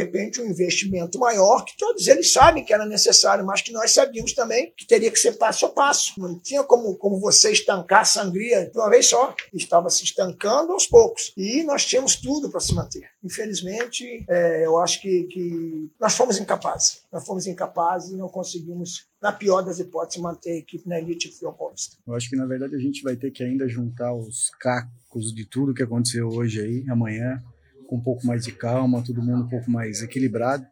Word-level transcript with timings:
repente, 0.00 0.40
um 0.40 0.46
investimento 0.46 1.18
maior 1.18 1.64
que 1.64 1.76
todos 1.76 2.06
eles 2.06 2.32
sabem 2.32 2.64
que 2.64 2.72
era 2.72 2.86
necessário, 2.86 3.44
mas 3.44 3.62
que 3.62 3.72
nós 3.72 3.92
sabíamos 3.92 4.32
também 4.32 4.72
que 4.76 4.86
teria 4.86 5.10
que 5.10 5.18
ser 5.18 5.32
passo 5.32 5.66
a 5.66 5.68
passo. 5.68 6.14
Não 6.18 6.38
tinha 6.38 6.62
como, 6.64 6.96
como 6.96 7.18
você 7.20 7.50
estancar 7.50 8.00
a 8.00 8.04
sangria 8.04 8.70
de 8.70 8.78
uma 8.78 8.90
vez 8.90 9.06
só. 9.06 9.34
Estava 9.52 9.90
se 9.90 10.04
estancando 10.04 10.72
aos 10.72 10.86
poucos. 10.86 11.32
E 11.36 11.62
nós 11.62 11.84
tínhamos 11.84 12.16
tudo 12.16 12.50
para 12.50 12.60
se 12.60 12.74
manter. 12.74 13.08
Infelizmente, 13.22 14.24
é, 14.28 14.66
eu 14.66 14.78
acho 14.78 15.00
que, 15.00 15.24
que 15.24 15.90
nós 16.00 16.14
fomos 16.14 16.38
incapazes. 16.38 17.02
Nós 17.12 17.24
fomos 17.24 17.46
incapazes 17.46 18.10
e 18.10 18.16
não 18.16 18.28
conseguimos, 18.28 19.06
na 19.20 19.32
pior 19.32 19.62
das 19.62 19.78
hipóteses, 19.78 20.20
manter 20.20 20.50
a 20.50 20.56
equipe 20.56 20.88
na 20.88 20.98
elite 20.98 21.28
paulista. 21.58 21.96
Eu 22.06 22.14
acho 22.14 22.28
que, 22.28 22.36
na 22.36 22.46
verdade, 22.46 22.74
a 22.74 22.78
gente 22.78 23.02
vai 23.02 23.16
ter 23.16 23.30
que 23.30 23.42
ainda 23.42 23.68
juntar 23.68 24.14
os 24.14 24.50
cacos 24.60 25.32
de 25.34 25.44
tudo 25.44 25.74
que 25.74 25.82
aconteceu 25.82 26.28
hoje 26.28 26.60
aí, 26.60 26.84
amanhã, 26.88 27.42
com 27.90 27.96
um 27.96 28.00
pouco 28.00 28.24
mais 28.24 28.44
de 28.44 28.52
calma, 28.52 29.02
todo 29.02 29.20
mundo 29.20 29.42
um 29.42 29.48
pouco 29.48 29.68
mais 29.68 30.00
equilibrado. 30.00 30.64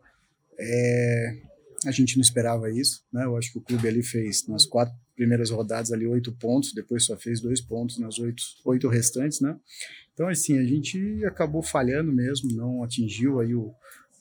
É, 0.57 1.37
a 1.85 1.91
gente 1.91 2.17
não 2.17 2.23
esperava 2.23 2.71
isso, 2.71 3.05
né? 3.13 3.25
Eu 3.25 3.37
acho 3.37 3.51
que 3.51 3.59
o 3.59 3.61
clube 3.61 3.89
ali 3.89 4.05
fez 4.05 4.47
nas 4.47 4.65
quatro 4.65 4.95
primeiras 5.17 5.51
rodadas 5.51 5.91
ali 5.91 6.07
oito 6.07 6.31
pontos, 6.31 6.73
depois 6.73 7.05
só 7.05 7.17
fez 7.17 7.41
dois 7.41 7.61
pontos 7.61 7.99
nas 7.99 8.21
oito, 8.21 8.41
oito 8.65 8.89
restantes, 8.89 9.41
né? 9.41 9.57
Então 10.15 10.29
assim 10.29 10.59
a 10.59 10.65
gente 10.65 11.25
acabou 11.25 11.61
falhando 11.61 12.13
mesmo, 12.13 12.53
não 12.53 12.85
atingiu 12.85 13.41
aí 13.41 13.53
o, 13.53 13.75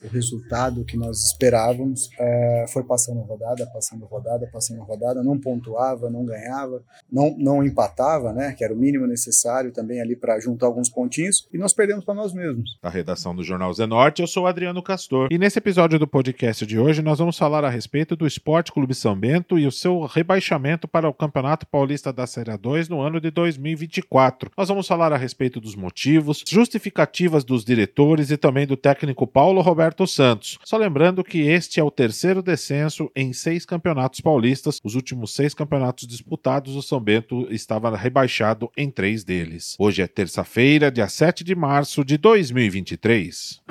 o 0.03 0.07
resultado 0.07 0.85
que 0.85 0.97
nós 0.97 1.23
esperávamos. 1.23 2.09
É, 2.19 2.65
foi 2.69 2.83
passando 2.83 3.19
rodada, 3.21 3.65
passando 3.67 4.05
rodada, 4.05 4.47
passando 4.51 4.81
rodada, 4.83 5.23
não 5.23 5.39
pontuava, 5.39 6.09
não 6.09 6.25
ganhava, 6.25 6.83
não, 7.11 7.35
não 7.37 7.63
empatava, 7.63 8.33
né, 8.33 8.53
que 8.53 8.63
era 8.63 8.73
o 8.73 8.77
mínimo 8.77 9.07
necessário 9.07 9.71
também 9.71 10.01
ali 10.01 10.15
para 10.15 10.39
juntar 10.39 10.67
alguns 10.67 10.89
pontinhos, 10.89 11.47
e 11.53 11.57
nós 11.57 11.73
perdemos 11.73 12.05
para 12.05 12.13
nós 12.13 12.33
mesmos. 12.33 12.77
Da 12.81 12.89
redação 12.89 13.35
do 13.35 13.43
Jornal 13.43 13.73
Zenorte, 13.73 14.21
eu 14.21 14.27
sou 14.27 14.47
Adriano 14.47 14.81
Castor, 14.83 15.29
e 15.31 15.37
nesse 15.37 15.59
episódio 15.59 15.97
do 15.99 16.07
podcast 16.07 16.65
de 16.65 16.79
hoje 16.79 17.01
nós 17.01 17.19
vamos 17.19 17.37
falar 17.37 17.63
a 17.63 17.69
respeito 17.69 18.15
do 18.15 18.27
Esporte 18.27 18.71
Clube 18.71 18.93
São 18.93 19.17
Bento 19.17 19.57
e 19.57 19.65
o 19.65 19.71
seu 19.71 20.01
rebaixamento 20.05 20.87
para 20.87 21.09
o 21.09 21.13
Campeonato 21.13 21.65
Paulista 21.67 22.13
da 22.13 22.27
Série 22.27 22.55
2 22.55 22.89
no 22.89 23.01
ano 23.01 23.19
de 23.19 23.31
2024. 23.31 24.51
Nós 24.57 24.69
vamos 24.69 24.87
falar 24.87 25.11
a 25.11 25.17
respeito 25.17 25.59
dos 25.59 25.75
motivos, 25.75 26.43
justificativas 26.47 27.43
dos 27.43 27.63
diretores 27.63 28.31
e 28.31 28.37
também 28.37 28.65
do 28.65 28.77
técnico 28.77 29.27
Paulo 29.27 29.61
Roberto 29.61 29.86
Roberto 29.87 30.05
Santos. 30.05 30.59
Só 30.65 30.75
lembrando 30.75 31.23
que 31.23 31.39
este 31.39 31.79
é 31.79 31.83
o 31.83 31.89
terceiro 31.89 32.41
descenso 32.41 33.09
em 33.15 33.31
seis 33.31 33.65
campeonatos 33.65 34.19
paulistas. 34.19 34.79
Os 34.83 34.95
últimos 34.95 35.33
seis 35.33 35.53
campeonatos 35.53 36.05
disputados, 36.05 36.75
o 36.75 36.81
São 36.81 36.99
Bento 36.99 37.47
estava 37.49 37.95
rebaixado 37.95 38.69
em 38.75 38.91
três 38.91 39.23
deles. 39.23 39.75
Hoje 39.79 40.01
é 40.01 40.07
terça-feira, 40.07 40.91
dia 40.91 41.07
7 41.07 41.43
de 41.43 41.55
março 41.55 42.03
de 42.03 42.17
2023. 42.17 43.61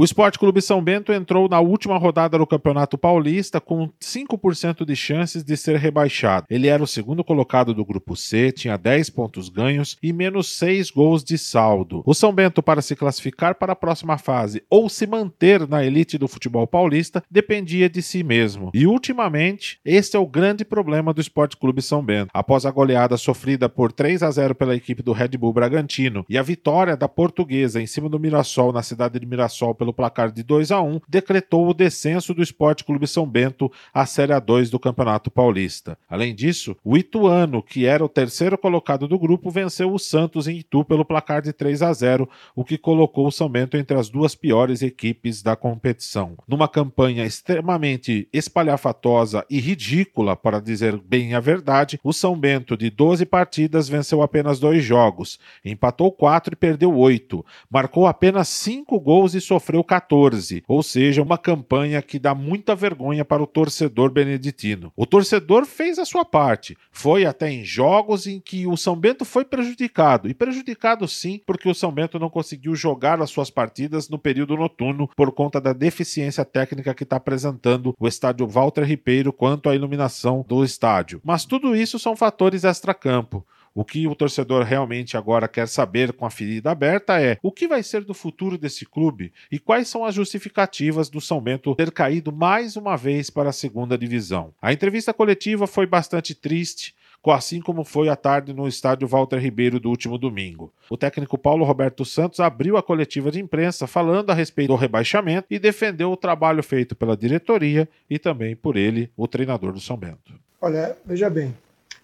O 0.00 0.04
Esporte 0.04 0.38
Clube 0.38 0.62
São 0.62 0.82
Bento 0.82 1.12
entrou 1.12 1.46
na 1.46 1.60
última 1.60 1.98
rodada 1.98 2.38
do 2.38 2.46
Campeonato 2.46 2.96
Paulista 2.96 3.60
com 3.60 3.90
5% 4.00 4.86
de 4.86 4.96
chances 4.96 5.44
de 5.44 5.54
ser 5.58 5.76
rebaixado. 5.76 6.46
Ele 6.48 6.68
era 6.68 6.82
o 6.82 6.86
segundo 6.86 7.22
colocado 7.22 7.74
do 7.74 7.84
grupo 7.84 8.16
C, 8.16 8.50
tinha 8.50 8.78
10 8.78 9.10
pontos 9.10 9.50
ganhos 9.50 9.98
e 10.02 10.10
menos 10.10 10.56
6 10.56 10.90
gols 10.90 11.22
de 11.22 11.36
saldo. 11.36 12.02
O 12.06 12.14
São 12.14 12.32
Bento, 12.32 12.62
para 12.62 12.80
se 12.80 12.96
classificar 12.96 13.56
para 13.56 13.74
a 13.74 13.76
próxima 13.76 14.16
fase 14.16 14.62
ou 14.70 14.88
se 14.88 15.06
manter 15.06 15.68
na 15.68 15.84
elite 15.84 16.16
do 16.16 16.26
futebol 16.26 16.66
paulista, 16.66 17.22
dependia 17.30 17.90
de 17.90 18.00
si 18.00 18.22
mesmo. 18.22 18.70
E 18.72 18.86
ultimamente, 18.86 19.80
este 19.84 20.16
é 20.16 20.18
o 20.18 20.26
grande 20.26 20.64
problema 20.64 21.12
do 21.12 21.20
Esporte 21.20 21.58
Clube 21.58 21.82
São 21.82 22.02
Bento. 22.02 22.30
Após 22.32 22.64
a 22.64 22.70
goleada 22.70 23.18
sofrida 23.18 23.68
por 23.68 23.92
3 23.92 24.22
a 24.22 24.30
0 24.30 24.54
pela 24.54 24.74
equipe 24.74 25.02
do 25.02 25.12
Red 25.12 25.36
Bull 25.36 25.52
Bragantino 25.52 26.24
e 26.26 26.38
a 26.38 26.42
vitória 26.42 26.96
da 26.96 27.06
Portuguesa 27.06 27.82
em 27.82 27.86
cima 27.86 28.08
do 28.08 28.18
Mirassol 28.18 28.72
na 28.72 28.82
cidade 28.82 29.20
de 29.20 29.26
Mirassol 29.26 29.74
pelo 29.74 29.89
pelo 29.90 29.94
placar 29.94 30.30
de 30.30 30.42
2 30.42 30.70
a 30.70 30.80
1, 30.80 31.00
decretou 31.08 31.68
o 31.68 31.74
descenso 31.74 32.32
do 32.32 32.42
Esporte 32.42 32.84
Clube 32.84 33.06
São 33.06 33.26
Bento 33.26 33.70
à 33.92 34.06
Série 34.06 34.32
A2 34.32 34.70
do 34.70 34.78
Campeonato 34.78 35.30
Paulista. 35.30 35.98
Além 36.08 36.34
disso, 36.34 36.76
o 36.84 36.96
Ituano, 36.96 37.62
que 37.62 37.86
era 37.86 38.04
o 38.04 38.08
terceiro 38.08 38.56
colocado 38.56 39.08
do 39.08 39.18
grupo, 39.18 39.50
venceu 39.50 39.92
o 39.92 39.98
Santos 39.98 40.46
em 40.46 40.58
Itu 40.58 40.84
pelo 40.84 41.04
placar 41.04 41.42
de 41.42 41.52
3 41.52 41.82
a 41.82 41.92
0, 41.92 42.28
o 42.54 42.64
que 42.64 42.78
colocou 42.78 43.26
o 43.26 43.32
São 43.32 43.48
Bento 43.48 43.76
entre 43.76 43.96
as 43.96 44.08
duas 44.08 44.34
piores 44.34 44.82
equipes 44.82 45.42
da 45.42 45.56
competição. 45.56 46.34
Numa 46.46 46.68
campanha 46.68 47.24
extremamente 47.24 48.28
espalhafatosa 48.32 49.44
e 49.50 49.58
ridícula, 49.58 50.36
para 50.36 50.60
dizer 50.60 50.98
bem 50.98 51.34
a 51.34 51.40
verdade, 51.40 51.98
o 52.04 52.12
São 52.12 52.38
Bento, 52.38 52.76
de 52.76 52.90
12 52.90 53.26
partidas, 53.26 53.88
venceu 53.88 54.22
apenas 54.22 54.60
dois 54.60 54.84
jogos, 54.84 55.38
empatou 55.64 56.12
quatro 56.12 56.54
e 56.54 56.56
perdeu 56.56 56.96
oito, 56.96 57.44
marcou 57.70 58.06
apenas 58.06 58.48
cinco 58.48 59.00
gols 59.00 59.34
e 59.34 59.40
sofreu 59.40 59.79
14, 59.84 60.62
ou 60.66 60.82
seja, 60.82 61.22
uma 61.22 61.38
campanha 61.38 62.02
que 62.02 62.18
dá 62.18 62.34
muita 62.34 62.74
vergonha 62.74 63.24
para 63.24 63.42
o 63.42 63.46
torcedor 63.46 64.10
beneditino. 64.10 64.92
O 64.96 65.06
torcedor 65.06 65.66
fez 65.66 65.98
a 65.98 66.04
sua 66.04 66.24
parte, 66.24 66.76
foi 66.90 67.24
até 67.24 67.50
em 67.50 67.64
jogos 67.64 68.26
em 68.26 68.40
que 68.40 68.66
o 68.66 68.76
São 68.76 68.96
Bento 68.96 69.24
foi 69.24 69.44
prejudicado, 69.44 70.28
e 70.28 70.34
prejudicado 70.34 71.06
sim, 71.08 71.40
porque 71.46 71.68
o 71.68 71.74
São 71.74 71.92
Bento 71.92 72.18
não 72.18 72.30
conseguiu 72.30 72.74
jogar 72.74 73.20
as 73.20 73.30
suas 73.30 73.50
partidas 73.50 74.08
no 74.08 74.18
período 74.18 74.56
noturno 74.56 75.08
por 75.16 75.32
conta 75.32 75.60
da 75.60 75.72
deficiência 75.72 76.44
técnica 76.44 76.94
que 76.94 77.04
está 77.04 77.16
apresentando 77.16 77.94
o 77.98 78.08
estádio 78.08 78.46
Walter 78.46 78.84
Ribeiro 78.84 79.32
quanto 79.32 79.68
à 79.68 79.74
iluminação 79.74 80.44
do 80.46 80.64
estádio. 80.64 81.20
Mas 81.24 81.44
tudo 81.44 81.74
isso 81.74 81.98
são 81.98 82.16
fatores 82.16 82.64
extra-campo. 82.64 83.46
O 83.74 83.84
que 83.84 84.06
o 84.06 84.14
torcedor 84.14 84.64
realmente 84.64 85.16
agora 85.16 85.46
quer 85.46 85.68
saber 85.68 86.12
com 86.12 86.26
a 86.26 86.30
ferida 86.30 86.70
aberta 86.70 87.20
é 87.20 87.38
o 87.42 87.52
que 87.52 87.68
vai 87.68 87.82
ser 87.82 88.04
do 88.04 88.12
futuro 88.12 88.58
desse 88.58 88.84
clube 88.84 89.32
e 89.50 89.58
quais 89.58 89.88
são 89.88 90.04
as 90.04 90.14
justificativas 90.14 91.08
do 91.08 91.20
São 91.20 91.40
Bento 91.40 91.74
ter 91.76 91.92
caído 91.92 92.32
mais 92.32 92.76
uma 92.76 92.96
vez 92.96 93.30
para 93.30 93.50
a 93.50 93.52
segunda 93.52 93.96
divisão. 93.96 94.52
A 94.60 94.72
entrevista 94.72 95.14
coletiva 95.14 95.66
foi 95.66 95.86
bastante 95.86 96.34
triste, 96.34 96.94
assim 97.26 97.60
como 97.60 97.84
foi 97.84 98.08
à 98.08 98.16
tarde 98.16 98.52
no 98.52 98.66
estádio 98.66 99.06
Walter 99.06 99.38
Ribeiro 99.38 99.78
do 99.78 99.90
último 99.90 100.16
domingo. 100.16 100.72
O 100.88 100.96
técnico 100.96 101.36
Paulo 101.36 101.64
Roberto 101.64 102.04
Santos 102.04 102.40
abriu 102.40 102.76
a 102.76 102.82
coletiva 102.82 103.30
de 103.30 103.38
imprensa 103.38 103.86
falando 103.86 104.30
a 104.30 104.34
respeito 104.34 104.68
do 104.68 104.76
rebaixamento 104.76 105.46
e 105.50 105.58
defendeu 105.58 106.10
o 106.10 106.16
trabalho 106.16 106.62
feito 106.62 106.96
pela 106.96 107.16
diretoria 107.16 107.88
e 108.08 108.18
também 108.18 108.56
por 108.56 108.76
ele, 108.76 109.10
o 109.16 109.28
treinador 109.28 109.72
do 109.72 109.80
São 109.80 109.96
Bento. 109.96 110.32
Olha, 110.60 110.96
veja 111.04 111.28
bem, 111.28 111.54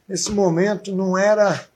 Nesse 0.08 0.30
momento 0.30 0.94
não 0.94 1.18
era 1.18 1.66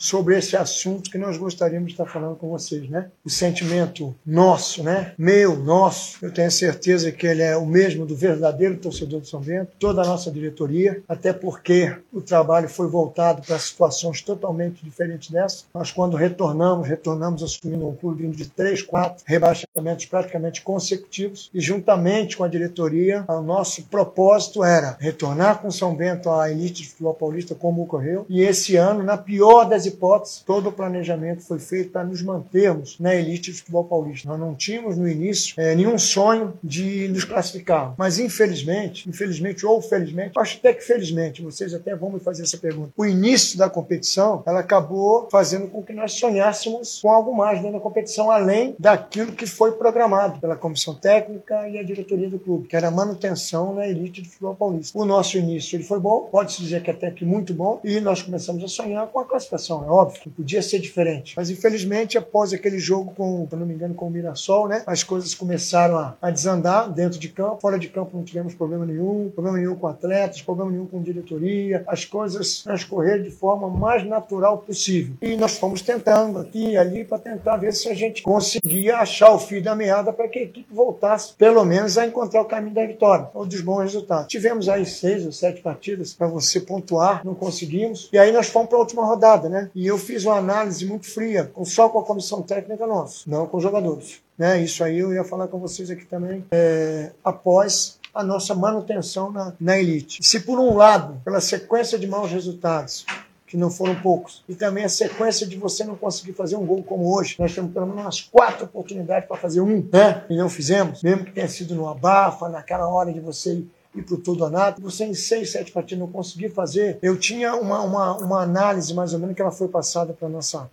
sobre 0.00 0.38
esse 0.38 0.56
assunto 0.56 1.10
que 1.10 1.18
nós 1.18 1.36
gostaríamos 1.36 1.88
de 1.88 1.92
estar 1.92 2.06
falando 2.06 2.34
com 2.34 2.48
vocês, 2.48 2.88
né? 2.88 3.10
O 3.22 3.28
sentimento 3.28 4.14
nosso, 4.24 4.82
né? 4.82 5.12
Meu, 5.18 5.54
nosso. 5.56 6.24
Eu 6.24 6.32
tenho 6.32 6.50
certeza 6.50 7.12
que 7.12 7.26
ele 7.26 7.42
é 7.42 7.54
o 7.54 7.66
mesmo 7.66 8.06
do 8.06 8.16
verdadeiro 8.16 8.78
torcedor 8.78 9.20
do 9.20 9.26
São 9.26 9.40
Bento, 9.40 9.72
toda 9.78 10.00
a 10.00 10.06
nossa 10.06 10.30
diretoria, 10.30 11.02
até 11.06 11.34
porque 11.34 11.94
o 12.10 12.22
trabalho 12.22 12.68
foi 12.68 12.88
voltado 12.88 13.42
para 13.42 13.58
situações 13.58 14.22
totalmente 14.22 14.82
diferentes 14.82 15.30
dessa. 15.30 15.64
Nós, 15.74 15.92
quando 15.92 16.16
retornamos, 16.16 16.88
retornamos 16.88 17.42
assumindo 17.42 17.86
um 17.86 17.94
clube 17.94 18.26
de 18.28 18.48
três, 18.48 18.80
quatro 18.82 19.22
rebaixamentos 19.26 20.06
praticamente 20.06 20.62
consecutivos 20.62 21.50
e 21.52 21.60
juntamente 21.60 22.38
com 22.38 22.44
a 22.44 22.48
diretoria, 22.48 23.24
o 23.28 23.42
nosso 23.42 23.82
propósito 23.84 24.64
era 24.64 24.96
retornar 24.98 25.58
com 25.60 25.70
São 25.70 25.94
Bento 25.94 26.30
à 26.30 26.50
elite 26.50 26.82
de 26.82 26.88
futebol 26.88 27.14
paulista 27.14 27.54
como 27.54 27.82
ocorreu 27.82 28.24
e 28.28 28.40
esse 28.40 28.76
ano, 28.76 29.02
na 29.02 29.18
pior 29.18 29.68
das 29.68 29.89
hipóteses, 29.90 30.42
todo 30.44 30.68
o 30.68 30.72
planejamento 30.72 31.42
foi 31.42 31.58
feito 31.58 31.90
para 31.90 32.04
nos 32.04 32.22
mantermos 32.22 32.96
na 32.98 33.14
elite 33.14 33.50
do 33.50 33.56
futebol 33.58 33.84
paulista. 33.84 34.28
Nós 34.28 34.40
não 34.40 34.54
tínhamos 34.54 34.96
no 34.96 35.08
início 35.08 35.54
é, 35.56 35.74
nenhum 35.74 35.98
sonho 35.98 36.54
de 36.62 37.08
nos 37.08 37.24
classificar, 37.24 37.94
mas 37.96 38.18
infelizmente, 38.18 39.08
infelizmente 39.08 39.66
ou 39.66 39.80
felizmente, 39.82 40.38
acho 40.38 40.58
até 40.58 40.72
que 40.72 40.82
felizmente, 40.82 41.42
vocês 41.42 41.74
até 41.74 41.94
vão 41.94 42.10
me 42.10 42.20
fazer 42.20 42.42
essa 42.42 42.56
pergunta. 42.56 42.92
O 42.96 43.04
início 43.04 43.58
da 43.58 43.68
competição, 43.68 44.42
ela 44.46 44.60
acabou 44.60 45.28
fazendo 45.30 45.68
com 45.68 45.82
que 45.82 45.92
nós 45.92 46.12
sonhássemos 46.12 47.00
com 47.00 47.10
algo 47.10 47.34
mais 47.36 47.58
dentro 47.58 47.78
da 47.78 47.80
competição, 47.80 48.30
além 48.30 48.74
daquilo 48.78 49.32
que 49.32 49.46
foi 49.46 49.72
programado 49.72 50.40
pela 50.40 50.56
comissão 50.56 50.94
técnica 50.94 51.68
e 51.68 51.78
a 51.78 51.82
diretoria 51.82 52.28
do 52.28 52.38
clube, 52.38 52.68
que 52.68 52.76
era 52.76 52.88
a 52.88 52.90
manutenção 52.90 53.74
na 53.74 53.86
elite 53.86 54.22
do 54.22 54.28
futebol 54.28 54.54
paulista. 54.54 54.98
O 54.98 55.04
nosso 55.04 55.36
início 55.36 55.76
ele 55.76 55.84
foi 55.84 55.98
bom, 55.98 56.28
pode-se 56.30 56.62
dizer 56.62 56.82
que 56.82 56.90
até 56.90 57.10
que 57.10 57.24
muito 57.24 57.52
bom, 57.52 57.80
e 57.84 58.00
nós 58.00 58.22
começamos 58.22 58.62
a 58.62 58.68
sonhar 58.68 59.06
com 59.08 59.20
a 59.20 59.24
classificação 59.24 59.79
é 59.84 59.90
óbvio 59.90 60.20
que 60.20 60.30
podia 60.30 60.62
ser 60.62 60.78
diferente. 60.78 61.34
Mas 61.36 61.50
infelizmente, 61.50 62.18
após 62.18 62.52
aquele 62.52 62.78
jogo 62.78 63.12
com, 63.14 63.46
se 63.48 63.56
não 63.56 63.66
me 63.66 63.74
engano, 63.74 63.94
com 63.94 64.06
o 64.06 64.10
Mirassol, 64.10 64.68
né? 64.68 64.82
As 64.86 65.02
coisas 65.02 65.34
começaram 65.34 65.96
a, 65.96 66.16
a 66.20 66.30
desandar 66.30 66.90
dentro 66.90 67.18
de 67.18 67.28
campo. 67.28 67.60
Fora 67.60 67.78
de 67.78 67.88
campo 67.88 68.16
não 68.16 68.24
tivemos 68.24 68.54
problema 68.54 68.84
nenhum, 68.84 69.30
problema 69.34 69.58
nenhum 69.58 69.74
com 69.74 69.86
atletas, 69.86 70.42
problema 70.42 70.70
nenhum 70.70 70.86
com 70.86 71.02
diretoria. 71.02 71.84
As 71.86 72.04
coisas 72.04 72.62
transcorreram 72.62 73.22
de 73.22 73.30
forma 73.30 73.68
mais 73.68 74.06
natural 74.06 74.58
possível. 74.58 75.14
E 75.22 75.36
nós 75.36 75.58
fomos 75.58 75.82
tentando 75.82 76.38
aqui 76.38 76.70
e 76.70 76.76
ali 76.76 77.04
para 77.04 77.18
tentar 77.18 77.56
ver 77.56 77.72
se 77.72 77.88
a 77.88 77.94
gente 77.94 78.22
conseguia 78.22 78.98
achar 78.98 79.32
o 79.32 79.38
fio 79.38 79.62
da 79.62 79.74
meada 79.74 80.12
para 80.12 80.28
que 80.28 80.38
a 80.38 80.42
equipe 80.42 80.72
voltasse, 80.72 81.34
pelo 81.34 81.64
menos, 81.64 81.96
a 81.98 82.06
encontrar 82.06 82.42
o 82.42 82.44
caminho 82.44 82.74
da 82.74 82.86
vitória 82.86 83.28
ou 83.34 83.46
dos 83.46 83.60
bons 83.60 83.82
resultados. 83.82 84.26
Tivemos 84.28 84.68
aí 84.68 84.84
seis 84.84 85.24
ou 85.24 85.32
sete 85.32 85.60
partidas 85.60 86.12
para 86.12 86.26
você 86.26 86.60
pontuar, 86.60 87.24
não 87.24 87.34
conseguimos. 87.34 88.08
E 88.12 88.18
aí 88.18 88.32
nós 88.32 88.48
fomos 88.48 88.68
para 88.68 88.78
a 88.78 88.80
última 88.80 89.04
rodada, 89.04 89.48
né? 89.48 89.69
E 89.74 89.86
eu 89.86 89.98
fiz 89.98 90.24
uma 90.24 90.36
análise 90.36 90.84
muito 90.84 91.06
fria, 91.06 91.50
só 91.64 91.88
com 91.88 91.98
a 91.98 92.04
comissão 92.04 92.42
técnica 92.42 92.86
nossa, 92.86 93.22
não 93.26 93.46
com 93.46 93.56
os 93.56 93.62
jogadores. 93.62 94.20
Né? 94.36 94.62
Isso 94.62 94.82
aí 94.82 94.98
eu 94.98 95.12
ia 95.12 95.24
falar 95.24 95.48
com 95.48 95.58
vocês 95.58 95.90
aqui 95.90 96.04
também, 96.04 96.44
é, 96.50 97.10
após 97.24 97.98
a 98.14 98.24
nossa 98.24 98.54
manutenção 98.54 99.30
na, 99.30 99.52
na 99.60 99.78
elite. 99.78 100.18
Se 100.22 100.40
por 100.40 100.58
um 100.58 100.76
lado, 100.76 101.20
pela 101.24 101.40
sequência 101.40 101.98
de 101.98 102.06
maus 102.06 102.30
resultados, 102.30 103.06
que 103.50 103.56
não 103.56 103.68
foram 103.68 103.96
poucos. 103.96 104.44
E 104.48 104.54
também 104.54 104.84
a 104.84 104.88
sequência 104.88 105.44
de 105.44 105.56
você 105.56 105.82
não 105.82 105.96
conseguir 105.96 106.32
fazer 106.34 106.54
um 106.54 106.64
gol 106.64 106.84
como 106.84 107.12
hoje. 107.12 107.34
Nós 107.36 107.52
temos 107.52 107.72
pelo 107.72 107.86
menos 107.86 108.02
umas 108.02 108.20
quatro 108.20 108.64
oportunidades 108.64 109.26
para 109.26 109.36
fazer 109.36 109.60
um, 109.60 109.88
né? 109.92 110.24
E 110.30 110.36
não 110.36 110.48
fizemos, 110.48 111.02
mesmo 111.02 111.24
que 111.24 111.32
tenha 111.32 111.48
sido 111.48 111.74
no 111.74 111.88
abafa, 111.88 112.48
naquela 112.48 112.88
hora 112.88 113.12
de 113.12 113.18
você 113.18 113.54
ir 113.54 113.70
para 113.92 114.14
o 114.14 114.18
tudo 114.18 114.44
ou 114.44 114.50
nada. 114.50 114.80
Você 114.80 115.04
em 115.04 115.14
seis, 115.14 115.52
sete 115.52 115.72
partidas 115.72 115.98
não 115.98 116.10
conseguir 116.10 116.50
fazer. 116.50 116.98
Eu 117.02 117.18
tinha 117.18 117.54
uma, 117.54 117.82
uma, 117.82 118.16
uma 118.18 118.42
análise 118.42 118.94
mais 118.94 119.12
ou 119.12 119.18
menos 119.18 119.34
que 119.34 119.42
ela 119.42 119.50
foi 119.50 119.68
passada 119.68 120.12
para 120.12 120.28
a 120.28 120.30
nossa 120.30 120.70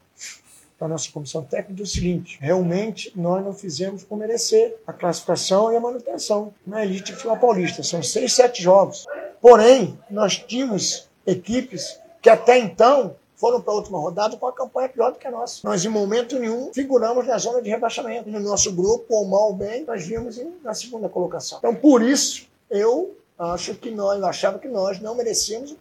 para 0.77 0.87
nossa 0.87 1.11
comissão 1.11 1.43
técnica 1.43 1.81
do 1.81 1.87
seguinte: 1.87 2.37
realmente 2.39 3.11
nós 3.15 3.43
não 3.43 3.53
fizemos 3.53 4.03
por 4.03 4.17
merecer 4.17 4.75
a 4.85 4.93
classificação 4.93 5.71
e 5.71 5.75
a 5.75 5.79
manutenção 5.79 6.53
na 6.65 6.85
elite 6.85 7.13
futebol 7.13 7.37
paulista. 7.37 7.81
São 7.83 8.03
seis, 8.03 8.35
sete 8.35 8.61
jogos. 8.61 9.05
Porém, 9.41 9.97
nós 10.09 10.37
tínhamos 10.37 11.07
equipes 11.25 11.99
que 12.21 12.29
até 12.29 12.59
então 12.59 13.15
foram 13.35 13.61
para 13.61 13.71
a 13.71 13.75
última 13.75 13.99
rodada 13.99 14.35
com 14.35 14.47
a 14.47 14.51
campanha 14.53 14.89
pior 14.89 15.11
do 15.11 15.19
que 15.19 15.27
a 15.27 15.31
nossa. 15.31 15.59
Nós, 15.63 15.85
em 15.85 15.89
momento 15.89 16.39
nenhum, 16.39 16.71
figuramos 16.73 17.27
na 17.27 17.37
zona 17.37 17.61
de 17.61 17.69
rebaixamento. 17.69 18.29
No 18.29 18.39
nosso 18.39 18.71
grupo, 18.73 19.05
ou 19.13 19.25
mal 19.25 19.49
ou 19.49 19.53
bem, 19.53 19.85
nós 19.85 20.05
vimos 20.05 20.39
na 20.63 20.73
segunda 20.73 21.07
colocação. 21.07 21.59
Então, 21.59 21.75
por 21.75 22.01
isso, 22.01 22.47
eu 22.69 23.15
acho 23.37 23.75
que 23.75 23.91
nós, 23.91 24.21
achava 24.23 24.59
que 24.59 24.67
nós 24.67 24.99
não 24.99 25.15
merecíamos 25.15 25.75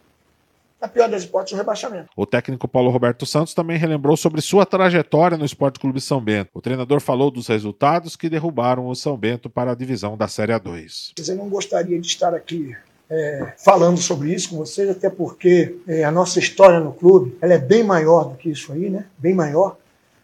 a 0.79 0.87
pior 0.87 1.09
das 1.09 1.23
hipóteses, 1.23 1.53
o 1.53 1.57
rebaixamento. 1.57 2.09
O 2.15 2.25
técnico 2.25 2.67
Paulo 2.67 2.91
Roberto 2.91 3.25
Santos 3.25 3.53
também 3.53 3.77
relembrou 3.77 4.15
sobre 4.15 4.41
sua 4.41 4.65
trajetória 4.65 5.37
no 5.37 5.45
Esporte 5.45 5.79
Clube 5.79 5.99
São 5.99 6.21
Bento. 6.21 6.51
O 6.53 6.61
treinador 6.61 6.99
falou 6.99 7.31
dos 7.31 7.47
resultados 7.47 8.15
que 8.15 8.29
derrubaram 8.29 8.87
o 8.87 8.95
São 8.95 9.17
Bento 9.17 9.49
para 9.49 9.71
a 9.71 9.75
divisão 9.75 10.15
da 10.15 10.27
Série 10.27 10.53
A2. 10.53 11.13
Eu 11.27 11.35
não 11.35 11.49
gostaria 11.49 11.99
de 11.99 12.07
estar 12.07 12.33
aqui 12.33 12.75
é, 13.09 13.53
falando 13.57 13.97
sobre 13.97 14.33
isso 14.33 14.49
com 14.51 14.57
vocês, 14.57 14.89
até 14.89 15.09
porque 15.09 15.77
é, 15.87 16.03
a 16.03 16.11
nossa 16.11 16.37
história 16.39 16.79
no 16.79 16.93
clube 16.93 17.37
ela 17.41 17.53
é 17.53 17.57
bem 17.57 17.83
maior 17.83 18.25
do 18.25 18.35
que 18.35 18.49
isso 18.49 18.71
aí, 18.71 18.89
né? 18.89 19.05
Bem 19.17 19.33
maior. 19.33 19.77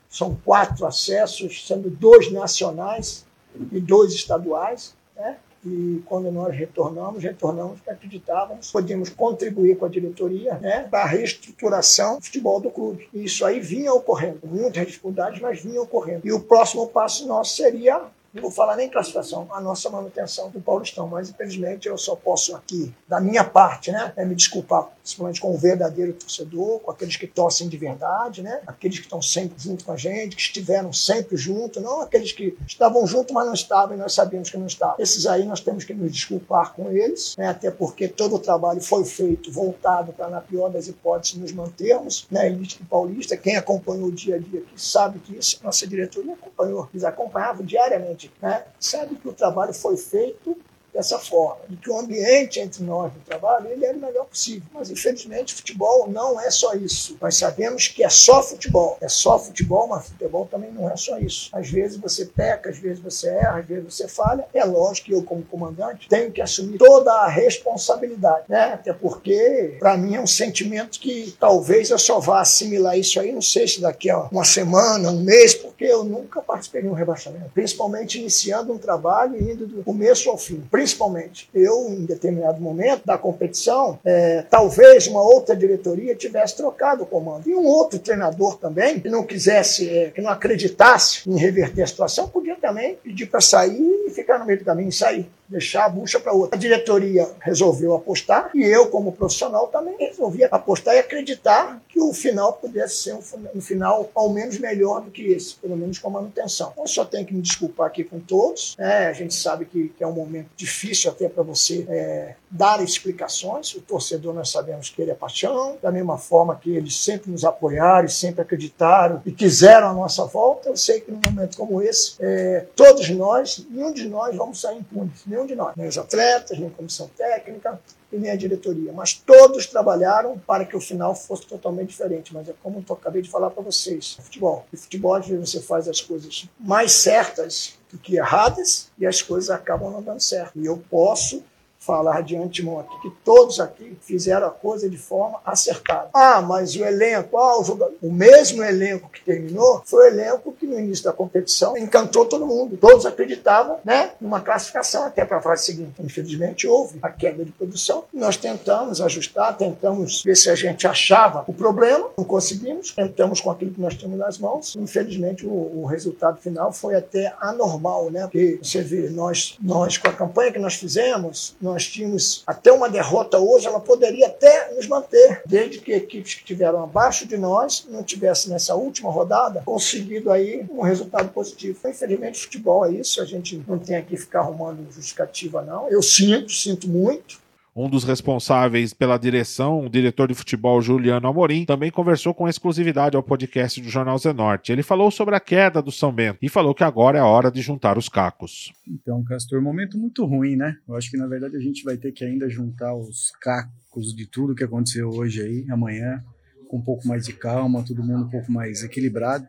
São 0.07 0.37
quatro 0.45 0.85
acessos, 0.85 1.65
sendo 1.65 1.89
dois 1.89 2.31
nacionais 2.31 3.25
e 3.71 3.79
dois 3.79 4.13
estaduais, 4.13 4.93
né? 5.15 5.37
E 5.65 6.01
quando 6.05 6.31
nós 6.31 6.53
retornamos, 6.53 7.23
retornamos 7.23 7.75
porque 7.75 7.89
acreditávamos 7.89 8.71
podíamos 8.71 9.09
contribuir 9.09 9.77
com 9.77 9.85
a 9.85 9.89
diretoria 9.89 10.55
né, 10.55 10.87
para 10.89 11.03
a 11.03 11.07
reestruturação 11.07 12.17
do 12.17 12.25
futebol 12.25 12.59
do 12.59 12.69
clube. 12.69 13.07
E 13.13 13.23
isso 13.23 13.45
aí 13.45 13.59
vinha 13.59 13.93
ocorrendo, 13.93 14.39
muitas 14.43 14.85
dificuldades, 14.85 15.41
mas 15.41 15.61
vinha 15.61 15.81
ocorrendo. 15.81 16.21
E 16.25 16.31
o 16.31 16.39
próximo 16.39 16.87
passo 16.87 17.27
nosso 17.27 17.55
seria 17.55 18.01
não 18.33 18.41
vou 18.41 18.51
falar 18.51 18.75
nem 18.75 18.89
classificação, 18.89 19.47
a 19.51 19.61
nossa 19.61 19.89
manutenção 19.89 20.49
do 20.49 20.59
Paulistão. 20.59 21.07
Mas, 21.07 21.29
infelizmente, 21.29 21.87
eu 21.87 21.97
só 21.97 22.15
posso 22.15 22.55
aqui, 22.55 22.93
da 23.07 23.19
minha 23.19 23.43
parte, 23.43 23.91
né, 23.91 24.11
é 24.15 24.25
me 24.25 24.33
desculpar, 24.33 24.89
principalmente 25.01 25.39
com 25.39 25.53
o 25.53 25.57
verdadeiro 25.57 26.13
torcedor, 26.13 26.79
com 26.79 26.89
aqueles 26.89 27.15
que 27.15 27.27
torcem 27.27 27.69
de 27.69 27.77
verdade, 27.77 28.41
né, 28.41 28.61
aqueles 28.65 28.97
que 28.97 29.05
estão 29.05 29.21
sempre 29.21 29.61
junto 29.61 29.85
com 29.85 29.91
a 29.91 29.97
gente, 29.97 30.35
que 30.35 30.41
estiveram 30.41 30.91
sempre 30.91 31.37
junto, 31.37 31.79
não 31.79 32.01
aqueles 32.01 32.31
que 32.31 32.57
estavam 32.67 33.05
junto, 33.05 33.33
mas 33.33 33.45
não 33.45 33.53
estavam 33.53 33.95
e 33.95 33.99
nós 33.99 34.13
sabíamos 34.13 34.49
que 34.49 34.57
não 34.57 34.65
estavam. 34.65 34.95
Esses 34.97 35.27
aí 35.27 35.45
nós 35.45 35.59
temos 35.59 35.83
que 35.83 35.93
nos 35.93 36.11
desculpar 36.11 36.73
com 36.73 36.89
eles, 36.91 37.35
né, 37.37 37.47
até 37.47 37.69
porque 37.69 38.07
todo 38.07 38.35
o 38.35 38.39
trabalho 38.39 38.81
foi 38.81 39.05
feito 39.05 39.51
voltado 39.51 40.11
para, 40.11 40.29
na 40.29 40.41
pior 40.41 40.69
das 40.69 40.87
hipóteses, 40.87 41.37
nos 41.37 41.51
mantermos 41.51 42.25
na 42.31 42.41
né, 42.41 42.47
elite 42.47 42.79
do 42.79 42.85
Paulista. 42.85 43.37
Quem 43.37 43.55
acompanhou 43.55 44.07
o 44.07 44.11
dia 44.11 44.35
a 44.35 44.39
dia 44.39 44.61
aqui 44.61 44.81
sabe 44.81 45.19
que 45.19 45.37
isso, 45.37 45.59
nossa 45.63 45.85
diretoria 45.85 46.33
acompanhou, 46.33 46.89
eles 46.91 47.03
acompanhavam 47.03 47.65
diariamente 47.65 48.22
né, 48.41 48.65
sabe 48.79 49.15
que 49.15 49.27
o 49.27 49.33
trabalho 49.33 49.73
foi 49.73 49.97
feito 49.97 50.57
dessa 50.93 51.17
forma, 51.17 51.61
e 51.69 51.75
que 51.75 51.89
o 51.89 51.97
ambiente 51.97 52.59
entre 52.59 52.83
nós 52.83 53.11
no 53.11 53.19
trabalho 53.21 53.67
ele 53.69 53.85
é 53.85 53.91
o 53.91 53.97
melhor 53.97 54.25
possível. 54.25 54.63
Mas 54.71 54.91
infelizmente 54.91 55.53
futebol 55.53 56.07
não 56.07 56.39
é 56.39 56.51
só 56.51 56.73
isso. 56.75 57.17
Nós 57.19 57.35
sabemos 57.35 57.87
que 57.87 58.03
é 58.03 58.09
só 58.09 58.43
futebol, 58.43 58.97
é 59.01 59.09
só 59.09 59.39
futebol, 59.39 59.87
mas 59.87 60.07
futebol 60.07 60.45
também 60.45 60.71
não 60.71 60.89
é 60.89 60.95
só 60.95 61.17
isso. 61.17 61.49
Às 61.51 61.69
vezes 61.69 61.97
você 61.97 62.25
peca, 62.25 62.69
às 62.69 62.77
vezes 62.77 62.99
você 62.99 63.29
erra, 63.29 63.59
às 63.59 63.65
vezes 63.65 63.83
você 63.83 64.07
falha. 64.07 64.45
É 64.53 64.63
lógico 64.63 65.07
que 65.07 65.13
eu 65.13 65.23
como 65.23 65.43
comandante 65.43 66.07
tenho 66.07 66.31
que 66.31 66.41
assumir 66.41 66.77
toda 66.77 67.11
a 67.11 67.27
responsabilidade, 67.27 68.43
né? 68.47 68.73
Até 68.73 68.93
porque 68.93 69.77
para 69.79 69.97
mim 69.97 70.15
é 70.15 70.21
um 70.21 70.27
sentimento 70.27 70.99
que 70.99 71.35
talvez 71.39 71.89
eu 71.89 71.97
só 71.97 72.19
vá 72.19 72.41
assimilar 72.41 72.97
isso 72.97 73.19
aí, 73.19 73.31
não 73.31 73.41
sei 73.41 73.67
se 73.67 73.81
daqui 73.81 74.09
a 74.09 74.27
uma 74.31 74.45
semana, 74.45 75.09
um 75.09 75.21
mês, 75.21 75.55
porque 75.55 75.85
eu 75.85 76.03
nunca 76.03 76.41
participei 76.41 76.83
de 76.83 76.87
um 76.87 76.93
rebaixamento, 76.93 77.49
principalmente 77.53 78.19
iniciando 78.19 78.71
um 78.71 78.77
trabalho 78.77 79.35
e 79.35 79.51
indo 79.51 79.65
do 79.65 79.83
começo 79.83 80.29
ao 80.29 80.37
fim 80.37 80.61
principalmente. 80.83 81.49
Eu, 81.53 81.87
em 81.89 82.05
determinado 82.05 82.59
momento 82.59 83.05
da 83.05 83.17
competição, 83.17 83.97
é, 84.03 84.43
talvez 84.49 85.07
uma 85.07 85.21
outra 85.21 85.55
diretoria 85.55 86.13
tivesse 86.13 86.57
trocado 86.57 87.03
o 87.03 87.05
comando. 87.05 87.47
E 87.47 87.55
um 87.55 87.65
outro 87.65 87.97
treinador 87.97 88.57
também, 88.57 88.99
que 88.99 89.09
não 89.09 89.23
quisesse, 89.23 89.89
é, 89.89 90.11
que 90.11 90.21
não 90.21 90.29
acreditasse 90.29 91.29
em 91.29 91.37
reverter 91.37 91.83
a 91.83 91.87
situação, 91.87 92.27
podia 92.27 92.55
também 92.55 92.97
pedir 93.01 93.27
para 93.27 93.39
sair 93.39 94.05
e 94.07 94.09
ficar 94.09 94.37
no 94.37 94.45
meio 94.45 94.59
do 94.59 94.65
caminho 94.65 94.89
e 94.89 94.93
sair 94.93 95.25
deixar 95.53 95.85
a 95.85 95.89
bucha 95.89 96.19
para 96.19 96.33
outra. 96.33 96.57
A 96.57 96.59
diretoria 96.59 97.29
resolveu 97.39 97.93
apostar 97.93 98.51
e 98.53 98.63
eu, 98.63 98.87
como 98.87 99.11
profissional, 99.11 99.67
também 99.67 99.95
resolvi 99.99 100.43
apostar 100.45 100.95
e 100.95 100.99
acreditar 100.99 101.81
que 101.87 101.99
o 101.99 102.11
final 102.11 102.53
pudesse 102.53 103.03
ser 103.03 103.13
um, 103.13 103.61
final 103.61 104.09
ao 104.15 104.29
menos 104.29 104.57
melhor 104.57 105.01
do 105.01 105.11
que 105.11 105.27
esse, 105.27 105.55
pelo 105.55 105.77
menos 105.77 105.99
com 105.99 106.09
manutenção. 106.09 106.71
Então, 106.73 106.87
só 106.87 107.05
tenho 107.05 107.25
que 107.25 107.33
me 107.33 107.41
desculpar 107.41 107.87
aqui 107.87 108.03
com 108.03 108.19
todos. 108.19 108.75
É, 108.79 109.07
a 109.07 109.13
gente 109.13 109.33
sabe 109.33 109.65
que, 109.65 109.89
que, 109.89 110.03
é 110.03 110.07
um 110.07 110.11
momento 110.11 110.49
difícil 110.55 111.11
até 111.11 111.29
para 111.29 111.43
você 111.43 111.85
é, 111.87 112.35
dar 112.53 112.83
explicações. 112.83 113.75
O 113.75 113.81
torcedor, 113.81 114.33
nós 114.33 114.49
sabemos 114.49 114.89
que 114.89 115.01
ele 115.01 115.11
é 115.11 115.15
paixão, 115.15 115.77
da 115.81 115.91
mesma 115.91 116.17
forma 116.17 116.55
que 116.55 116.75
eles 116.75 116.97
sempre 116.97 117.29
nos 117.29 117.45
apoiaram, 117.45 118.07
sempre 118.07 118.41
acreditaram 118.41 119.21
e 119.25 119.31
quiseram 119.31 119.89
a 119.89 119.93
nossa 119.93 120.25
volta. 120.25 120.69
Eu 120.69 120.77
sei 120.77 121.01
que 121.01 121.11
num 121.11 121.19
momento 121.23 121.57
como 121.57 121.81
esse, 121.81 122.15
é, 122.19 122.65
todos 122.75 123.07
nós, 123.09 123.65
nenhum 123.69 123.93
de 123.93 124.07
nós 124.07 124.35
vamos 124.35 124.59
sair 124.59 124.79
impunes. 124.79 125.21
Nenhum 125.27 125.43
nenhum 125.43 125.45
de 125.45 125.55
nós, 125.55 125.75
nem 125.75 125.87
os 125.87 125.97
atletas, 125.97 126.57
nem 126.57 126.67
a 126.67 126.71
comissão 126.71 127.09
técnica 127.15 127.79
e 128.11 128.17
nem 128.17 128.31
a 128.31 128.35
diretoria, 128.35 128.93
mas 128.93 129.13
todos 129.13 129.65
trabalharam 129.65 130.37
para 130.37 130.65
que 130.65 130.75
o 130.75 130.81
final 130.81 131.15
fosse 131.15 131.45
totalmente 131.45 131.89
diferente. 131.89 132.33
Mas 132.33 132.47
é 132.47 132.53
como 132.61 132.83
eu 132.87 132.95
acabei 132.95 133.21
de 133.21 133.29
falar 133.29 133.49
para 133.49 133.63
vocês: 133.63 134.17
futebol. 134.21 134.65
E 134.71 134.77
futebol, 134.77 135.15
às 135.15 135.27
vezes, 135.27 135.49
você 135.49 135.61
faz 135.61 135.87
as 135.87 136.01
coisas 136.01 136.47
mais 136.59 136.91
certas 136.91 137.77
do 137.91 137.97
que 137.97 138.15
erradas 138.15 138.91
e 138.97 139.05
as 139.05 139.21
coisas 139.21 139.49
acabam 139.49 139.91
não 139.91 140.01
dando 140.01 140.19
certo. 140.19 140.51
E 140.55 140.65
eu 140.65 140.81
posso 140.89 141.43
falar 141.85 142.21
de 142.21 142.37
aqui 142.37 143.01
que 143.01 143.11
todos 143.23 143.59
aqui 143.59 143.97
fizeram 144.01 144.47
a 144.47 144.51
coisa 144.51 144.89
de 144.89 144.97
forma 144.97 145.39
acertada. 145.45 146.09
Ah, 146.13 146.41
mas 146.41 146.75
o 146.75 146.83
elenco, 146.83 147.37
ah, 147.37 147.59
o, 147.59 147.63
jogador, 147.63 147.95
o 148.01 148.11
mesmo 148.11 148.63
elenco 148.63 149.09
que 149.09 149.21
terminou 149.21 149.81
foi 149.85 150.05
o 150.05 150.13
elenco 150.13 150.53
que 150.53 150.65
no 150.65 150.79
início 150.79 151.03
da 151.03 151.11
competição 151.11 151.77
encantou 151.77 152.25
todo 152.25 152.45
mundo. 152.45 152.77
Todos 152.77 153.05
acreditavam 153.05 153.79
né, 153.83 154.11
numa 154.19 154.39
classificação 154.39 155.03
até 155.03 155.25
para 155.25 155.37
a 155.37 155.41
fase 155.41 155.65
seguinte. 155.65 155.93
Infelizmente 155.99 156.67
houve 156.67 156.99
a 157.01 157.09
queda 157.09 157.43
de 157.43 157.51
produção. 157.51 158.05
Nós 158.13 158.37
tentamos 158.37 159.01
ajustar, 159.01 159.57
tentamos 159.57 160.23
ver 160.23 160.35
se 160.35 160.49
a 160.49 160.55
gente 160.55 160.87
achava 160.87 161.43
o 161.47 161.53
problema, 161.53 162.09
não 162.17 162.25
conseguimos, 162.25 162.91
tentamos 162.91 163.41
com 163.41 163.51
aquilo 163.51 163.71
que 163.71 163.81
nós 163.81 163.95
temos 163.95 164.17
nas 164.17 164.37
mãos. 164.37 164.75
Infelizmente 164.75 165.45
o, 165.45 165.81
o 165.81 165.85
resultado 165.85 166.39
final 166.39 166.71
foi 166.71 166.95
até 166.95 167.33
anormal, 167.39 168.09
né? 168.09 168.21
Porque 168.23 168.59
você 168.61 168.81
vê, 168.81 169.09
nós, 169.09 169.57
nós 169.61 169.97
com 169.97 170.07
a 170.07 170.13
campanha 170.13 170.51
que 170.51 170.59
nós 170.59 170.75
fizemos, 170.75 171.55
nós 171.61 171.72
nós 171.73 171.87
tínhamos 171.87 172.43
até 172.45 172.71
uma 172.71 172.89
derrota 172.89 173.39
hoje, 173.39 173.67
ela 173.67 173.79
poderia 173.79 174.27
até 174.27 174.73
nos 174.75 174.87
manter, 174.87 175.41
desde 175.45 175.79
que 175.79 175.91
equipes 175.91 176.35
que 176.35 176.41
estiveram 176.41 176.83
abaixo 176.83 177.25
de 177.27 177.37
nós 177.37 177.85
não 177.89 178.03
tivessem 178.03 178.51
nessa 178.51 178.75
última 178.75 179.11
rodada 179.11 179.63
conseguido 179.65 180.31
aí 180.31 180.65
um 180.69 180.81
resultado 180.81 181.29
positivo. 181.29 181.79
Infelizmente, 181.85 182.39
futebol 182.39 182.85
é 182.85 182.91
isso, 182.91 183.21
a 183.21 183.25
gente 183.25 183.61
não 183.67 183.79
tem 183.79 183.95
aqui 183.95 184.15
ficar 184.15 184.39
arrumando 184.39 184.85
justificativa, 184.91 185.61
não. 185.61 185.89
Eu 185.89 186.01
sinto, 186.01 186.51
sinto 186.51 186.87
muito, 186.87 187.41
um 187.75 187.89
dos 187.89 188.03
responsáveis 188.03 188.93
pela 188.93 189.17
direção, 189.17 189.85
o 189.85 189.89
diretor 189.89 190.27
de 190.27 190.35
futebol 190.35 190.81
Juliano 190.81 191.27
Amorim, 191.27 191.65
também 191.65 191.89
conversou 191.89 192.33
com 192.33 192.47
exclusividade 192.47 193.15
ao 193.15 193.23
podcast 193.23 193.81
do 193.81 193.89
Jornal 193.89 194.17
Zenorte. 194.17 194.71
Ele 194.71 194.83
falou 194.83 195.09
sobre 195.09 195.35
a 195.35 195.39
queda 195.39 195.81
do 195.81 195.91
São 195.91 196.11
Bento 196.13 196.37
e 196.41 196.49
falou 196.49 196.75
que 196.75 196.83
agora 196.83 197.17
é 197.17 197.21
a 197.21 197.25
hora 197.25 197.51
de 197.51 197.61
juntar 197.61 197.97
os 197.97 198.07
cacos. 198.07 198.71
Então, 198.87 199.23
Castor, 199.23 199.61
momento 199.61 199.97
muito 199.97 200.23
ruim, 200.25 200.55
né? 200.55 200.77
Eu 200.87 200.95
acho 200.95 201.09
que 201.09 201.17
na 201.17 201.25
verdade 201.25 201.55
a 201.55 201.59
gente 201.59 201.83
vai 201.83 201.97
ter 201.97 202.11
que 202.11 202.23
ainda 202.23 202.47
juntar 202.47 202.93
os 202.95 203.31
cacos 203.41 204.13
de 204.15 204.27
tudo 204.27 204.55
que 204.55 204.63
aconteceu 204.63 205.09
hoje 205.09 205.41
aí, 205.41 205.65
amanhã, 205.71 206.23
com 206.67 206.77
um 206.77 206.81
pouco 206.81 207.07
mais 207.07 207.25
de 207.25 207.33
calma, 207.33 207.83
todo 207.83 208.03
mundo 208.03 208.25
um 208.25 208.29
pouco 208.29 208.51
mais 208.51 208.83
equilibrado. 208.83 209.47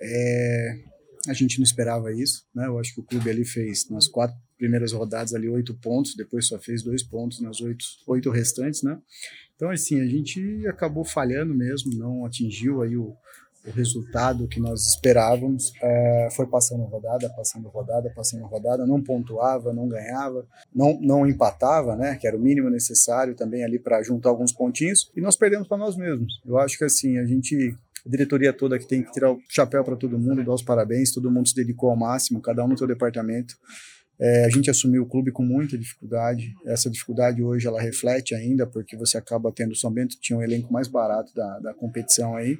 É, 0.00 0.78
a 1.28 1.32
gente 1.32 1.58
não 1.58 1.64
esperava 1.64 2.12
isso, 2.12 2.44
né? 2.52 2.66
Eu 2.66 2.78
acho 2.80 2.92
que 2.92 3.00
o 3.00 3.04
clube 3.04 3.30
ali 3.30 3.44
fez 3.44 3.88
nas 3.88 4.08
quatro 4.08 4.36
primeiras 4.62 4.92
rodadas 4.92 5.34
ali 5.34 5.48
oito 5.48 5.74
pontos, 5.74 6.14
depois 6.14 6.46
só 6.46 6.56
fez 6.56 6.84
dois 6.84 7.02
pontos 7.02 7.40
nas 7.40 7.60
oito, 7.60 7.84
oito 8.06 8.30
restantes, 8.30 8.80
né? 8.84 8.96
Então 9.56 9.70
assim 9.70 10.00
a 10.00 10.06
gente 10.06 10.64
acabou 10.68 11.04
falhando 11.04 11.52
mesmo, 11.52 11.92
não 11.98 12.24
atingiu 12.24 12.80
aí 12.80 12.96
o, 12.96 13.16
o 13.66 13.70
resultado 13.72 14.46
que 14.46 14.60
nós 14.60 14.86
esperávamos. 14.86 15.72
É, 15.82 16.28
foi 16.30 16.46
passando 16.46 16.84
rodada, 16.84 17.28
passando 17.30 17.68
rodada, 17.68 18.08
passando 18.14 18.44
rodada, 18.46 18.86
não 18.86 19.02
pontuava, 19.02 19.72
não 19.72 19.88
ganhava, 19.88 20.46
não, 20.72 20.96
não 21.00 21.26
empatava, 21.26 21.96
né? 21.96 22.14
Que 22.14 22.28
era 22.28 22.36
o 22.36 22.40
mínimo 22.40 22.70
necessário 22.70 23.34
também 23.34 23.64
ali 23.64 23.80
para 23.80 24.00
juntar 24.00 24.28
alguns 24.28 24.52
pontinhos. 24.52 25.10
E 25.16 25.20
nós 25.20 25.34
perdemos 25.34 25.66
para 25.66 25.76
nós 25.76 25.96
mesmos. 25.96 26.40
Eu 26.46 26.56
acho 26.56 26.78
que 26.78 26.84
assim 26.84 27.18
a 27.18 27.26
gente 27.26 27.76
a 28.06 28.08
diretoria 28.08 28.52
toda 28.52 28.78
que 28.78 28.86
tem 28.86 29.02
que 29.02 29.10
tirar 29.10 29.32
o 29.32 29.40
chapéu 29.48 29.82
para 29.82 29.96
todo 29.96 30.18
mundo, 30.18 30.44
dar 30.44 30.54
os 30.54 30.62
parabéns, 30.62 31.12
todo 31.12 31.30
mundo 31.30 31.48
se 31.48 31.54
dedicou 31.54 31.90
ao 31.90 31.96
máximo, 31.96 32.40
cada 32.40 32.64
um 32.64 32.68
no 32.68 32.78
seu 32.78 32.86
departamento. 32.86 33.56
É, 34.24 34.44
a 34.44 34.48
gente 34.48 34.70
assumiu 34.70 35.02
o 35.02 35.06
clube 35.06 35.32
com 35.32 35.42
muita 35.42 35.76
dificuldade. 35.76 36.54
Essa 36.64 36.88
dificuldade 36.88 37.42
hoje 37.42 37.66
ela 37.66 37.80
reflete 37.80 38.36
ainda, 38.36 38.64
porque 38.64 38.96
você 38.96 39.18
acaba 39.18 39.50
tendo 39.50 39.74
Bento, 39.90 40.16
tinha 40.20 40.38
um 40.38 40.42
elenco 40.42 40.72
mais 40.72 40.86
barato 40.86 41.34
da, 41.34 41.58
da 41.58 41.74
competição 41.74 42.36
aí 42.36 42.56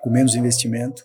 com 0.00 0.10
menos 0.10 0.34
investimento. 0.34 1.04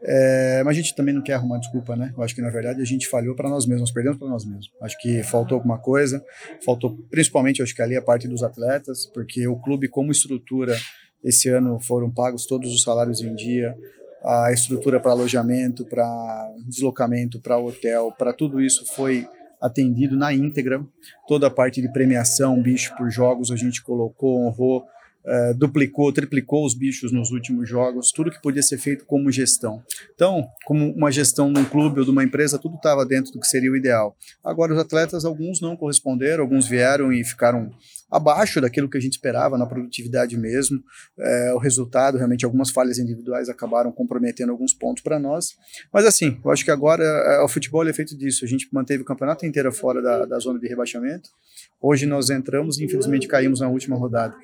É, 0.00 0.62
mas 0.64 0.78
a 0.78 0.80
gente 0.80 0.94
também 0.94 1.14
não 1.14 1.20
quer 1.20 1.34
arrumar 1.34 1.58
desculpa, 1.58 1.94
né? 1.94 2.10
Eu 2.16 2.22
acho 2.22 2.34
que 2.34 2.40
na 2.40 2.48
verdade 2.48 2.80
a 2.80 2.84
gente 2.86 3.06
falhou 3.06 3.34
para 3.34 3.50
nós 3.50 3.66
mesmos, 3.66 3.82
nós 3.82 3.92
perdemos 3.92 4.18
para 4.18 4.28
nós 4.28 4.46
mesmos. 4.46 4.70
Acho 4.80 4.98
que 4.98 5.22
faltou 5.22 5.56
alguma 5.56 5.78
coisa, 5.78 6.24
faltou 6.64 6.96
principalmente, 7.10 7.60
acho 7.62 7.74
que 7.74 7.82
ali 7.82 7.96
a 7.96 8.02
parte 8.02 8.26
dos 8.26 8.42
atletas, 8.42 9.04
porque 9.12 9.46
o 9.46 9.56
clube 9.56 9.88
como 9.88 10.10
estrutura 10.10 10.74
esse 11.22 11.50
ano 11.50 11.78
foram 11.80 12.10
pagos 12.10 12.46
todos 12.46 12.72
os 12.72 12.82
salários 12.82 13.20
em 13.20 13.34
dia, 13.34 13.76
a 14.24 14.52
estrutura 14.52 15.00
para 15.00 15.12
alojamento, 15.12 15.84
para 15.84 16.52
deslocamento, 16.66 17.40
para 17.40 17.58
hotel, 17.58 18.12
para 18.16 18.32
tudo 18.32 18.60
isso 18.60 18.84
foi 18.94 19.26
atendido 19.60 20.16
na 20.16 20.32
íntegra. 20.32 20.84
Toda 21.26 21.46
a 21.46 21.50
parte 21.50 21.80
de 21.80 21.92
premiação, 21.92 22.60
bicho 22.60 22.94
por 22.96 23.10
jogos, 23.10 23.50
a 23.50 23.56
gente 23.56 23.82
colocou, 23.82 24.46
honrou 24.46 24.84
uh, 25.28 25.54
duplicou, 25.54 26.12
triplicou 26.12 26.64
os 26.64 26.74
bichos 26.74 27.12
nos 27.12 27.30
últimos 27.30 27.68
jogos, 27.68 28.10
tudo 28.10 28.30
que 28.30 28.40
podia 28.40 28.62
ser 28.62 28.78
feito 28.78 29.04
como 29.04 29.30
gestão. 29.30 29.82
Então, 30.14 30.48
como 30.64 30.90
uma 30.92 31.12
gestão 31.12 31.52
de 31.52 31.60
um 31.60 31.64
clube 31.64 32.00
ou 32.00 32.04
de 32.04 32.10
uma 32.10 32.24
empresa, 32.24 32.58
tudo 32.58 32.76
estava 32.76 33.04
dentro 33.04 33.32
do 33.32 33.40
que 33.40 33.46
seria 33.46 33.70
o 33.70 33.76
ideal. 33.76 34.16
Agora, 34.42 34.72
os 34.72 34.78
atletas, 34.78 35.24
alguns 35.24 35.60
não 35.60 35.76
corresponderam, 35.76 36.42
alguns 36.42 36.66
vieram 36.66 37.12
e 37.12 37.22
ficaram 37.22 37.70
abaixo 38.10 38.60
daquilo 38.60 38.88
que 38.88 38.96
a 38.96 39.00
gente 39.00 39.12
esperava 39.12 39.58
na 39.58 39.66
produtividade 39.66 40.36
mesmo. 40.36 40.82
É, 41.18 41.52
o 41.54 41.58
resultado, 41.58 42.16
realmente, 42.16 42.44
algumas 42.44 42.70
falhas 42.70 42.98
individuais 42.98 43.48
acabaram 43.48 43.92
comprometendo 43.92 44.50
alguns 44.50 44.72
pontos 44.72 45.02
para 45.02 45.18
nós. 45.18 45.56
Mas 45.92 46.06
assim, 46.06 46.40
eu 46.42 46.50
acho 46.50 46.64
que 46.64 46.70
agora 46.70 47.04
é, 47.04 47.40
o 47.42 47.48
futebol 47.48 47.86
é 47.86 47.92
feito 47.92 48.16
disso. 48.16 48.44
A 48.44 48.48
gente 48.48 48.68
manteve 48.72 49.02
o 49.02 49.06
campeonato 49.06 49.44
inteiro 49.44 49.70
fora 49.72 50.00
da, 50.00 50.24
da 50.24 50.38
zona 50.38 50.58
de 50.58 50.66
rebaixamento. 50.66 51.30
Hoje 51.80 52.06
nós 52.06 52.30
entramos 52.30 52.78
e 52.78 52.84
infelizmente 52.84 53.28
caímos 53.28 53.60
na 53.60 53.68
última 53.68 53.96
rodada. 53.96 54.34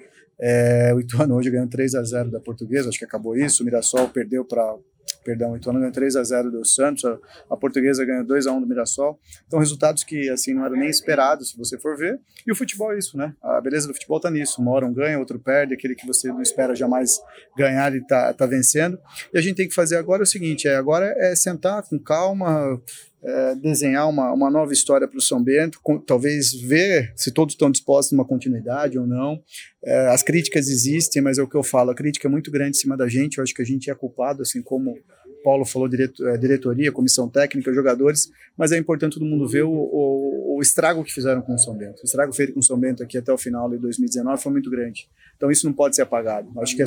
É, 0.41 0.93
o 0.95 1.01
Ituano 1.01 1.37
hoje 1.37 1.51
ganhou 1.51 1.69
3 1.69 1.95
a 1.95 2.03
0 2.03 2.31
da 2.31 2.41
Portuguesa, 2.41 2.89
acho 2.89 2.99
que 2.99 3.05
acabou 3.05 3.37
isso. 3.37 3.63
O 3.63 3.67
Mirassol 3.67 4.09
perdeu 4.09 4.45
para 4.45 4.77
perdão, 5.25 5.53
o 5.53 5.57
Ituano 5.57 5.79
ganhou 5.79 5.93
3 5.93 6.17
a 6.17 6.23
0 6.23 6.51
do 6.51 6.65
Santos, 6.65 7.05
a, 7.05 7.19
a 7.51 7.57
Portuguesa 7.57 8.05
ganhou 8.05 8.25
2 8.25 8.47
a 8.47 8.53
1 8.53 8.61
do 8.61 8.67
Mirassol. 8.67 9.19
Então 9.47 9.59
resultados 9.59 10.05
que 10.05 10.29
assim 10.29 10.53
não 10.53 10.65
eram 10.65 10.77
nem 10.77 10.89
esperados, 10.89 11.51
se 11.51 11.59
você 11.59 11.79
for 11.79 11.97
ver. 11.97 12.21
E 12.47 12.53
o 12.53 12.55
futebol 12.55 12.93
é 12.93 12.99
isso, 12.99 13.17
né? 13.17 13.35
A 13.43 13.61
beleza 13.61 13.89
do 13.89 13.95
futebol 13.95 14.21
tá 14.21 14.31
nisso. 14.31 14.61
Uma 14.61 14.73
hora 14.73 14.87
um 14.87 14.93
ganha, 14.93 15.19
outro 15.19 15.39
perde, 15.39 15.75
aquele 15.75 15.95
que 15.95 16.07
você 16.07 16.29
não 16.29 16.43
espera 16.43 16.75
jamais 16.75 17.21
ganhar 17.57 17.95
e 17.95 18.07
tá, 18.07 18.33
tá 18.35 18.47
vencendo. 18.47 18.99
E 19.33 19.39
a 19.39 19.41
gente 19.41 19.57
tem 19.57 19.69
que 19.69 19.75
fazer 19.75 19.97
agora 19.97 20.23
o 20.23 20.27
seguinte, 20.27 20.69
é 20.69 20.77
agora 20.77 21.07
é 21.17 21.35
sentar 21.35 21.83
com 21.83 21.99
calma, 21.99 22.81
é, 23.25 23.55
desenhar 23.55 24.09
uma, 24.09 24.33
uma 24.33 24.51
nova 24.51 24.73
história 24.73 25.09
para 25.09 25.17
o 25.17 25.23
São 25.23 25.43
Bento, 25.43 25.81
com, 25.83 25.99
talvez 25.99 26.53
ver 26.53 27.13
se 27.17 27.33
todos 27.33 27.55
estão 27.55 27.71
dispostos 27.71 28.13
a 28.13 28.17
uma 28.17 28.27
continuidade 28.27 28.99
ou 28.99 29.07
não. 29.07 29.41
É, 29.83 30.09
as 30.09 30.23
críticas 30.23 30.69
existem, 30.69 31.23
mas 31.23 31.39
é 31.39 31.43
o 31.43 31.49
que 31.49 31.57
eu 31.57 31.63
falo, 31.63 31.91
a 31.91 31.95
crítica 31.95 32.29
é 32.29 32.31
muito 32.31 32.51
grande 32.51 32.77
em 32.77 32.81
cima 32.81 32.97
da 32.97 33.09
gente, 33.09 33.39
eu 33.39 33.45
acho 33.45 33.55
que 33.55 33.63
a 33.63 33.65
gente 33.65 33.91
é 33.91 33.95
culpado, 33.95 34.43
assim 34.43 34.63
como 34.63 34.95
Paulo 35.43 35.65
falou, 35.65 35.89
direto, 35.89 36.27
é, 36.27 36.37
diretoria, 36.37 36.91
comissão 36.91 37.29
técnica, 37.29 37.73
jogadores, 37.73 38.29
mas 38.57 38.73
é 38.73 38.79
importante 38.79 39.15
todo 39.15 39.27
mundo 39.27 39.47
ver 39.47 39.63
o, 39.63 39.71
o, 39.71 40.34
estrago 40.65 41.05
que 41.05 41.13
fizeram 41.13 41.43
com 41.43 41.55
o 41.55 41.59
São 41.59 41.77
Bento. 41.77 42.03
O 42.03 42.05
estrago 42.05 42.33
feito 42.33 42.53
com 42.53 42.61
o 42.61 42.63
São 42.63 42.79
Bento 42.79 43.03
aqui 43.03 43.19
até 43.19 43.33
o 43.33 43.39
final 43.39 43.71
de 43.71 43.79
2019 43.79 44.43
foi 44.43 44.53
muito 44.53 44.71
grande. 44.71 45.09
Então 45.37 45.51
isso 45.51 45.67
não 45.67 45.73
pode 45.73 45.95
ser 45.95 46.03
apagado. 46.03 46.49
Acho 46.61 46.77
que 46.77 46.83
a, 46.83 46.87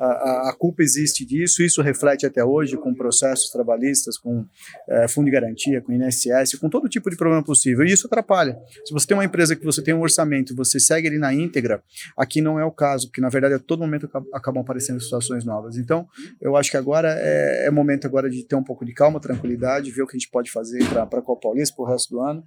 a, 0.00 0.50
a 0.50 0.56
culpa 0.56 0.82
existe 0.82 1.24
disso, 1.24 1.62
isso 1.62 1.82
reflete 1.82 2.24
até 2.24 2.44
hoje 2.44 2.76
com 2.76 2.94
processos 2.94 3.50
trabalhistas, 3.50 4.16
com 4.16 4.44
é, 4.88 5.08
fundo 5.08 5.26
de 5.26 5.30
garantia, 5.30 5.80
com 5.80 5.92
INSS, 5.92 6.58
com 6.58 6.68
todo 6.68 6.88
tipo 6.88 7.10
de 7.10 7.16
problema 7.16 7.42
possível. 7.42 7.84
E 7.84 7.92
isso 7.92 8.06
atrapalha. 8.06 8.58
Se 8.84 8.92
você 8.92 9.06
tem 9.06 9.16
uma 9.16 9.24
empresa 9.24 9.54
que 9.54 9.64
você 9.64 9.82
tem 9.82 9.94
um 9.94 10.00
orçamento, 10.00 10.54
você 10.54 10.80
segue 10.80 11.08
ele 11.08 11.18
na 11.18 11.34
íntegra, 11.34 11.82
aqui 12.16 12.40
não 12.40 12.58
é 12.58 12.64
o 12.64 12.72
caso, 12.72 13.08
porque 13.08 13.20
na 13.20 13.28
verdade 13.28 13.54
a 13.54 13.58
todo 13.58 13.80
momento 13.80 14.08
acabam 14.32 14.62
aparecendo 14.62 15.00
situações 15.00 15.44
novas. 15.44 15.76
Então 15.76 16.08
eu 16.40 16.56
acho 16.56 16.70
que 16.70 16.76
agora 16.76 17.14
é, 17.18 17.66
é 17.66 17.70
momento 17.70 18.06
agora 18.06 18.30
de 18.30 18.44
ter 18.44 18.56
um 18.56 18.64
pouco 18.64 18.84
de 18.84 18.92
calma, 18.92 19.20
tranquilidade, 19.20 19.90
ver 19.90 20.02
o 20.02 20.06
que 20.06 20.16
a 20.16 20.18
gente 20.18 20.30
pode 20.30 20.50
fazer 20.50 20.78
para 20.88 21.02
a 21.02 21.22
Copa 21.22 21.42
Paulista, 21.42 21.74
para 21.76 21.84
o 21.84 21.88
resto 21.88 22.10
do 22.10 22.20
ano 22.20 22.44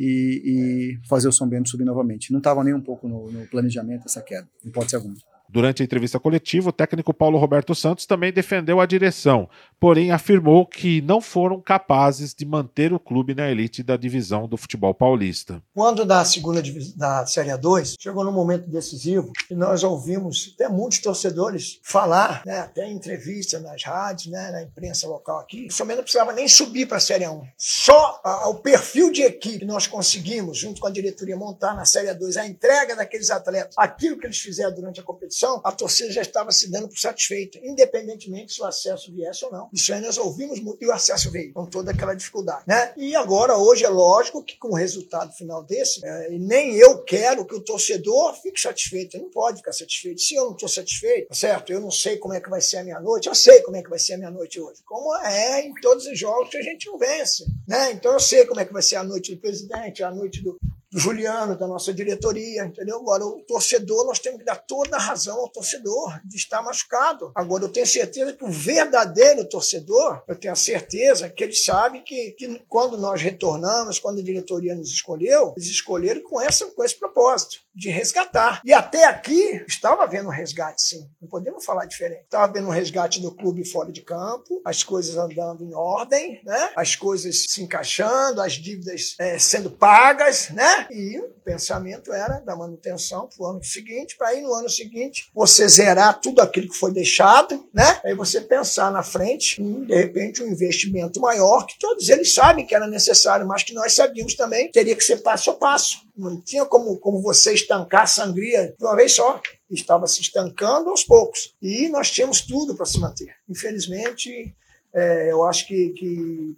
e, 0.00 0.17
e, 0.18 0.98
fazer 1.08 1.28
o 1.28 1.32
São 1.32 1.48
Bento 1.48 1.68
subir 1.68 1.84
novamente. 1.84 2.32
Não 2.32 2.38
estava 2.38 2.62
nem 2.64 2.74
um 2.74 2.80
pouco 2.80 3.08
no, 3.08 3.30
no 3.30 3.46
planejamento 3.46 4.04
essa 4.06 4.22
queda, 4.22 4.48
ser 4.88 4.96
alguma. 4.96 5.14
Durante 5.50 5.82
a 5.82 5.84
entrevista 5.84 6.20
coletiva, 6.20 6.68
o 6.68 6.72
técnico 6.72 7.14
Paulo 7.14 7.38
Roberto 7.38 7.74
Santos 7.74 8.04
também 8.04 8.30
defendeu 8.30 8.80
a 8.80 8.86
direção, 8.86 9.48
porém 9.80 10.10
afirmou 10.10 10.66
que 10.66 11.00
não 11.02 11.20
foram 11.20 11.60
capazes 11.60 12.34
de 12.34 12.44
manter 12.44 12.92
o 12.92 12.98
clube 12.98 13.34
na 13.34 13.50
elite 13.50 13.82
da 13.82 13.96
divisão 13.96 14.48
do 14.48 14.56
futebol 14.56 14.94
paulista. 14.94 15.62
Quando 15.74 16.04
da 16.04 16.24
segunda 16.24 16.62
da 16.96 17.26
Série 17.26 17.50
A2, 17.50 17.94
chegou 17.98 18.24
num 18.24 18.32
momento 18.32 18.68
decisivo 18.68 19.32
e 19.50 19.54
nós 19.54 19.82
ouvimos 19.82 20.52
até 20.54 20.68
muitos 20.68 20.98
torcedores 20.98 21.80
falar, 21.82 22.42
né, 22.44 22.60
até 22.60 22.86
em 22.86 22.94
entrevista 22.94 23.58
nas 23.58 23.82
rádios, 23.82 24.32
né, 24.32 24.50
na 24.50 24.62
imprensa 24.62 25.06
local 25.06 25.38
aqui, 25.38 25.66
o 25.66 25.72
São 25.72 25.86
não 25.86 26.02
precisava 26.02 26.32
nem 26.32 26.46
subir 26.48 26.86
para 26.86 26.98
a 26.98 27.00
Série 27.00 27.24
A1. 27.24 27.42
Só 27.56 28.20
o 28.46 28.54
perfil 28.54 29.10
de 29.10 29.22
equipe 29.22 29.60
que 29.60 29.64
nós 29.64 29.86
conseguimos, 29.86 30.58
junto 30.58 30.80
com 30.80 30.86
a 30.86 30.90
diretoria, 30.90 31.36
montar 31.36 31.74
na 31.74 31.84
Série 31.84 32.08
A2, 32.08 32.36
a 32.36 32.46
entrega 32.46 32.94
daqueles 32.94 33.30
atletas, 33.30 33.74
aquilo 33.76 34.18
que 34.18 34.26
eles 34.26 34.38
fizeram 34.38 34.74
durante 34.74 35.00
a 35.00 35.02
competição, 35.02 35.60
a 35.64 35.72
torcida 35.72 36.12
já 36.12 36.22
estava 36.22 36.52
se 36.52 36.70
dando 36.70 36.88
por 36.88 36.98
satisfeita, 36.98 37.58
independentemente 37.62 38.52
se 38.52 38.60
o 38.60 38.66
acesso 38.66 39.12
viesse 39.12 39.44
ou 39.44 39.52
não. 39.52 39.67
Isso 39.72 39.92
aí 39.92 40.00
nós 40.00 40.18
ouvimos 40.18 40.60
muito 40.60 40.82
e 40.82 40.86
o 40.86 40.92
acesso 40.92 41.30
veio, 41.30 41.52
com 41.52 41.66
toda 41.66 41.90
aquela 41.90 42.14
dificuldade. 42.14 42.62
Né? 42.66 42.92
E 42.96 43.14
agora, 43.16 43.56
hoje, 43.56 43.84
é 43.84 43.88
lógico 43.88 44.42
que 44.42 44.56
com 44.56 44.68
o 44.68 44.74
resultado 44.74 45.32
final 45.32 45.62
desse, 45.62 46.04
é, 46.04 46.30
nem 46.30 46.76
eu 46.76 47.02
quero 47.04 47.44
que 47.44 47.54
o 47.54 47.60
torcedor 47.60 48.34
fique 48.34 48.60
satisfeito. 48.60 49.16
Ele 49.16 49.24
não 49.24 49.30
pode 49.30 49.58
ficar 49.58 49.72
satisfeito. 49.72 50.20
Se 50.20 50.34
eu 50.34 50.46
não 50.46 50.52
estou 50.52 50.68
satisfeito, 50.68 51.34
certo? 51.34 51.72
Eu 51.72 51.80
não 51.80 51.90
sei 51.90 52.16
como 52.16 52.34
é 52.34 52.40
que 52.40 52.50
vai 52.50 52.60
ser 52.60 52.78
a 52.78 52.84
minha 52.84 53.00
noite, 53.00 53.28
eu 53.28 53.34
sei 53.34 53.60
como 53.62 53.76
é 53.76 53.82
que 53.82 53.90
vai 53.90 53.98
ser 53.98 54.14
a 54.14 54.18
minha 54.18 54.30
noite 54.30 54.60
hoje. 54.60 54.80
Como 54.84 55.14
é 55.24 55.62
em 55.62 55.74
todos 55.80 56.06
os 56.06 56.18
jogos 56.18 56.50
que 56.50 56.56
a 56.56 56.62
gente 56.62 56.86
não 56.86 56.98
vence. 56.98 57.44
Né? 57.66 57.92
Então 57.92 58.12
eu 58.12 58.20
sei 58.20 58.46
como 58.46 58.60
é 58.60 58.64
que 58.64 58.72
vai 58.72 58.82
ser 58.82 58.96
a 58.96 59.04
noite 59.04 59.34
do 59.34 59.40
presidente, 59.40 60.02
a 60.02 60.10
noite 60.10 60.42
do, 60.42 60.58
do 60.90 60.98
Juliano, 60.98 61.56
da 61.56 61.66
nossa 61.66 61.92
diretoria, 61.92 62.64
entendeu? 62.64 62.96
Agora, 62.96 63.24
o 63.24 63.42
torcedor, 63.42 64.06
nós 64.06 64.18
temos 64.18 64.38
que 64.38 64.44
dar 64.44 64.56
toda 64.56 64.96
a 64.96 65.00
razão 65.00 65.38
ao 65.38 65.48
torcedor 65.48 66.20
de 66.24 66.36
estar 66.36 66.62
machucado. 66.62 67.30
Agora, 67.34 67.64
eu 67.64 67.68
tenho 67.68 67.86
certeza 67.86 68.32
que 68.32 68.44
o 68.44 68.50
verdadeiro 68.50 69.44
torcedor, 69.48 70.22
eu 70.26 70.34
tenho 70.34 70.52
a 70.52 70.56
certeza 70.56 71.28
que 71.28 71.44
ele 71.44 71.54
sabe 71.54 72.00
que, 72.00 72.32
que 72.32 72.62
quando 72.68 72.96
nós 72.96 73.20
retornamos, 73.20 73.98
quando 73.98 74.20
a 74.20 74.24
diretoria 74.24 74.74
nos 74.74 74.90
escolheu, 74.90 75.52
eles 75.56 75.68
escolheram 75.68 76.22
com, 76.22 76.40
essa, 76.40 76.66
com 76.66 76.82
esse 76.82 76.98
propósito, 76.98 77.60
de 77.78 77.90
resgatar. 77.90 78.60
E 78.64 78.72
até 78.72 79.04
aqui, 79.04 79.64
estava 79.68 80.02
havendo 80.02 80.28
um 80.28 80.32
resgate, 80.32 80.82
sim. 80.82 81.08
Não 81.22 81.28
podemos 81.28 81.64
falar 81.64 81.84
diferente. 81.84 82.24
Estava 82.24 82.44
havendo 82.44 82.66
um 82.66 82.72
resgate 82.72 83.20
do 83.20 83.30
clube 83.30 83.64
fora 83.64 83.92
de 83.92 84.02
campo, 84.02 84.60
as 84.64 84.82
coisas 84.82 85.16
andando 85.16 85.62
em 85.62 85.72
ordem, 85.72 86.40
né? 86.44 86.70
as 86.74 86.96
coisas 86.96 87.44
se 87.48 87.62
encaixando, 87.62 88.42
as 88.42 88.54
dívidas 88.54 89.14
é, 89.20 89.38
sendo 89.38 89.70
pagas, 89.70 90.50
né? 90.50 90.88
E 90.90 91.20
o 91.20 91.28
pensamento 91.44 92.12
era 92.12 92.40
da 92.40 92.56
manutenção 92.56 93.28
para 93.28 93.46
o 93.46 93.48
ano 93.48 93.62
seguinte, 93.62 94.16
para 94.16 94.28
aí 94.28 94.40
no 94.40 94.52
ano 94.52 94.68
seguinte 94.68 95.30
você 95.32 95.68
zerar 95.68 96.20
tudo 96.20 96.40
aquilo 96.40 96.68
que 96.68 96.76
foi 96.76 96.92
deixado, 96.92 97.68
né? 97.72 98.00
Aí 98.04 98.14
você 98.14 98.40
pensar 98.40 98.90
na 98.90 99.04
frente, 99.04 99.62
em, 99.62 99.84
de 99.84 99.94
repente, 99.94 100.42
um 100.42 100.48
investimento 100.48 101.20
maior, 101.20 101.64
que 101.64 101.78
todos 101.78 102.08
eles 102.08 102.34
sabem 102.34 102.66
que 102.66 102.74
era 102.74 102.88
necessário, 102.88 103.46
mas 103.46 103.62
que 103.62 103.72
nós 103.72 103.94
sabíamos 103.94 104.34
também 104.34 104.68
teria 104.72 104.96
que 104.96 105.04
ser 105.04 105.18
passo 105.18 105.50
a 105.50 105.54
passo. 105.54 106.07
Não 106.18 106.40
tinha 106.40 106.66
como, 106.66 106.98
como 106.98 107.22
você 107.22 107.54
estancar 107.54 108.02
a 108.02 108.06
sangria 108.06 108.74
de 108.76 108.84
uma 108.84 108.96
vez 108.96 109.12
só 109.12 109.40
estava 109.70 110.06
se 110.06 110.20
estancando 110.20 110.90
aos 110.90 111.04
poucos. 111.04 111.54
E 111.62 111.88
nós 111.88 112.10
tínhamos 112.10 112.40
tudo 112.40 112.74
para 112.74 112.86
se 112.86 112.98
manter. 112.98 113.34
Infelizmente, 113.48 114.54
é, 114.92 115.30
eu 115.30 115.44
acho 115.44 115.66
que, 115.66 115.90
que 115.90 116.56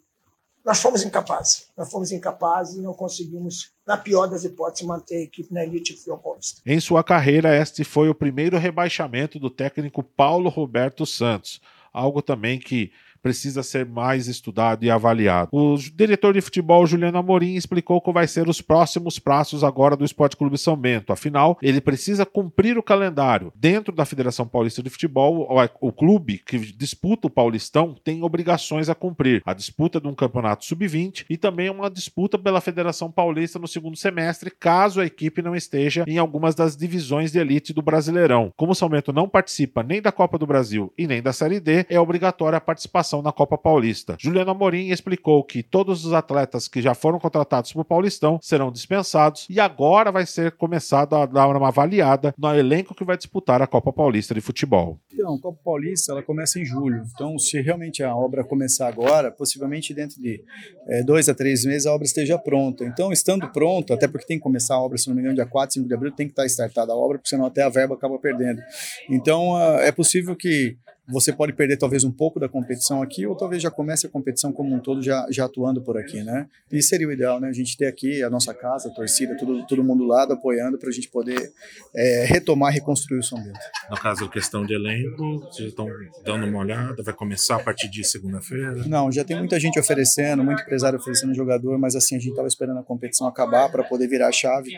nós 0.65 0.81
fomos 0.81 1.03
incapazes. 1.03 1.69
Nós 1.77 1.91
fomos 1.91 2.13
incapazes 2.13 2.77
e 2.77 2.81
não 2.81 2.95
conseguimos, 2.95 3.73
na 3.87 3.97
pior 3.97 4.27
das 4.27 4.45
hipóteses, 4.45 4.87
manter 4.87 5.17
a 5.17 5.23
equipe 5.23 5.53
na 5.53 5.65
elite 5.65 5.95
futebol 5.95 6.19
paulista. 6.19 6.61
Em 6.65 6.81
sua 6.81 7.03
carreira, 7.03 7.57
este 7.57 7.85
foi 7.85 8.09
o 8.09 8.15
primeiro 8.15 8.57
rebaixamento 8.59 9.39
do 9.39 9.51
técnico 9.51 10.03
Paulo 10.03 10.49
Roberto 10.49 11.05
Santos, 11.05 11.61
algo 11.93 12.23
também 12.23 12.59
que 12.59 12.93
precisa 13.23 13.63
ser 13.63 13.87
mais 13.87 14.29
estudado 14.29 14.85
e 14.85 14.91
avaliado. 14.91 15.51
O 15.53 15.77
diretor 15.77 16.35
de 16.35 16.41
futebol, 16.41 16.87
Juliano 16.87 17.19
Amorim, 17.19 17.55
explicou 17.55 18.01
qual 18.01 18.15
vai 18.15 18.27
ser 18.27 18.49
os 18.49 18.61
próximos 18.61 19.19
passos 19.19 19.63
agora 19.63 19.97
do 19.97 20.05
Esporte 20.05 20.37
Clube 20.37 20.59
São 20.59 20.77
Bento. 20.77 21.13
Afinal, 21.13 21.59
ele 21.63 21.81
precisa 21.81 22.25
cumprir 22.25 22.79
o 22.79 22.83
calendário. 22.83 23.53
Dentro 23.55 23.95
da 23.95 24.05
Federação 24.05 24.47
Paulista 24.47 24.83
de 24.83 24.91
Futebol, 24.91 25.49
o 25.81 25.93
clube 25.93 26.43
que 26.45 26.59
disputa 26.59 27.27
o 27.27 27.31
Paulistão 27.31 27.95
tem 28.03 28.23
obrigações 28.23 28.89
a 28.89 28.95
cumprir. 28.95 29.43
A 29.45 29.55
disputa 29.55 30.01
de 30.01 30.09
um 30.09 30.15
campeonato 30.15 30.65
sub-20 30.65 31.27
e 31.29 31.37
também 31.37 31.69
uma 31.71 31.91
disputa 31.91 32.39
pela 32.39 32.61
Federação 32.61 33.11
Paulista 33.11 33.59
no 33.59 33.69
segundo 33.69 33.97
semestre, 33.97 34.51
caso 34.51 35.01
a 35.01 35.07
equipe 35.07 35.43
não 35.43 35.55
esteja 35.55 36.05
em 36.07 36.19
algumas 36.19 36.55
das 36.55 36.77
divisões 36.77 37.33
de 37.33 37.39
elite 37.39 37.73
do 37.73 37.83
Brasileirão. 37.83 38.53
Como 38.57 38.73
o 38.73 38.75
São 38.75 38.89
Bento 38.89 39.13
não 39.13 39.29
participa 39.29 39.83
nem 39.83 40.01
da 40.01 40.13
Copa 40.13 40.39
do 40.39 40.47
Brasil 40.47 40.93
e 40.97 41.07
nem 41.07 41.23
da 41.23 41.33
Série 41.33 41.61
D, 41.61 41.85
é 41.89 41.99
obrigatória 41.99 42.57
a 42.57 42.61
participação 42.61 43.10
na 43.19 43.33
Copa 43.33 43.59
Paulista. 43.59 44.17
Juliano 44.19 44.53
Amorim 44.53 44.91
explicou 44.91 45.43
que 45.43 45.63
todos 45.63 46.05
os 46.05 46.13
atletas 46.13 46.69
que 46.69 46.81
já 46.81 46.95
foram 46.95 47.19
contratados 47.19 47.73
para 47.73 47.83
o 47.83 47.85
Paulistão 47.85 48.39
serão 48.41 48.71
dispensados 48.71 49.47
e 49.51 49.59
agora 49.59 50.13
vai 50.13 50.25
ser 50.25 50.53
começado 50.53 51.17
a 51.17 51.27
dar 51.27 51.49
uma 51.49 51.69
avaliada 51.69 52.33
no 52.39 52.55
elenco 52.55 52.95
que 52.95 53.05
vai 53.05 53.17
disputar 53.17 53.61
a 53.61 53.67
Copa 53.67 53.93
Paulista 53.93 54.33
de 54.33 54.41
futebol. 54.41 54.99
Então, 55.13 55.35
a 55.35 55.41
Copa 55.41 55.59
Paulista 55.65 56.13
ela 56.13 56.23
começa 56.23 56.61
em 56.61 56.65
julho. 56.65 57.03
Então, 57.13 57.39
se 57.39 57.61
realmente 57.61 58.03
a 58.03 58.15
obra 58.15 58.45
começar 58.45 58.89
agora, 58.89 59.31
possivelmente 59.31 59.93
dentro 59.93 60.21
de 60.21 60.43
é, 60.87 61.03
dois 61.03 61.29
a 61.29 61.35
três 61.35 61.65
meses 61.65 61.87
a 61.87 61.93
obra 61.93 62.07
esteja 62.07 62.39
pronta. 62.39 62.85
Então, 62.85 63.13
estando 63.13 63.49
pronta, 63.51 63.95
até 63.95 64.07
porque 64.07 64.27
tem 64.27 64.39
que 64.39 64.43
começar 64.43 64.75
a 64.77 64.81
obra, 64.81 64.97
se 64.97 65.09
não 65.09 65.15
me 65.15 65.21
engano, 65.21 65.35
dia 65.35 65.47
4, 65.47 65.75
5 65.75 65.89
de 65.89 65.95
abril, 65.95 66.13
tem 66.13 66.27
que 66.27 66.33
estar 66.33 66.47
startada 66.47 66.93
a 66.93 66.97
obra, 66.97 67.19
porque 67.19 67.29
senão 67.29 67.47
até 67.47 67.63
a 67.63 67.69
verba 67.69 67.95
acaba 67.95 68.19
perdendo. 68.19 68.61
Então, 69.09 69.59
é 69.81 69.93
possível 69.93 70.37
que 70.37 70.77
você 71.11 71.33
pode 71.33 71.53
perder 71.53 71.77
talvez 71.77 72.05
um 72.05 72.11
pouco 72.11 72.39
da 72.39 72.49
competição 72.49 73.03
aqui, 73.03 73.27
ou 73.27 73.35
talvez 73.35 73.63
já 73.63 73.71
comece 73.71 74.07
a 74.07 74.11
competição 74.11 74.53
como 74.53 74.75
um 74.75 74.79
todo 74.79 75.03
já, 75.03 75.27
já 75.31 75.45
atuando 75.45 75.83
por 75.83 75.97
aqui, 75.97 76.23
né? 76.23 76.49
E 76.71 76.83
seria 76.83 77.09
o 77.09 77.13
ideal, 77.13 77.41
né? 77.41 77.49
A 77.49 77.53
gente 77.53 77.77
ter 77.77 77.87
aqui 77.87 78.23
a 78.23 78.31
nossa 78.31 78.55
casa, 78.55 78.89
a 78.89 78.93
torcida, 78.93 79.37
todo, 79.37 79.67
todo 79.67 79.85
mundo 79.85 80.05
lado 80.05 80.33
apoiando 80.33 80.79
para 80.79 80.89
a 80.89 80.93
gente 80.93 81.09
poder 81.09 81.53
é, 81.95 82.25
retomar, 82.27 82.73
reconstruir 82.73 83.19
o 83.19 83.23
São 83.23 83.43
Bento. 83.43 83.59
No 83.91 83.97
caso, 83.97 84.29
questão 84.29 84.65
de 84.65 84.75
elenco, 84.75 85.41
vocês 85.41 85.69
estão 85.69 85.89
dando 86.25 86.47
uma 86.47 86.59
olhada, 86.59 87.03
vai 87.03 87.15
começar 87.15 87.57
a 87.57 87.61
partir 87.61 87.89
de 87.89 88.05
segunda-feira? 88.05 88.75
Não, 88.87 89.11
já 89.11 89.25
tem 89.25 89.39
muita 89.39 89.59
gente 89.59 89.79
oferecendo, 89.79 90.45
muito 90.45 90.63
empresário 90.63 90.99
oferecendo 90.99 91.35
jogador, 91.35 91.79
mas 91.79 91.97
assim, 91.97 92.17
a 92.17 92.19
gente 92.19 92.31
estava 92.31 92.49
esperando 92.49 92.79
a 92.79 92.83
competição 92.83 93.27
acabar 93.27 93.71
para 93.71 93.85
poder 93.85 94.07
virar 94.07 94.29
a 94.29 94.33
chave 94.33 94.71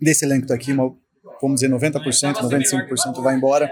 desse 0.00 0.24
elenco 0.24 0.46
tá 0.46 0.54
aqui, 0.54 0.72
uma, 0.72 0.94
vamos 1.40 1.60
dizer 1.60 1.70
90%, 1.70 2.34
95% 2.36 3.22
vai 3.22 3.36
embora 3.36 3.70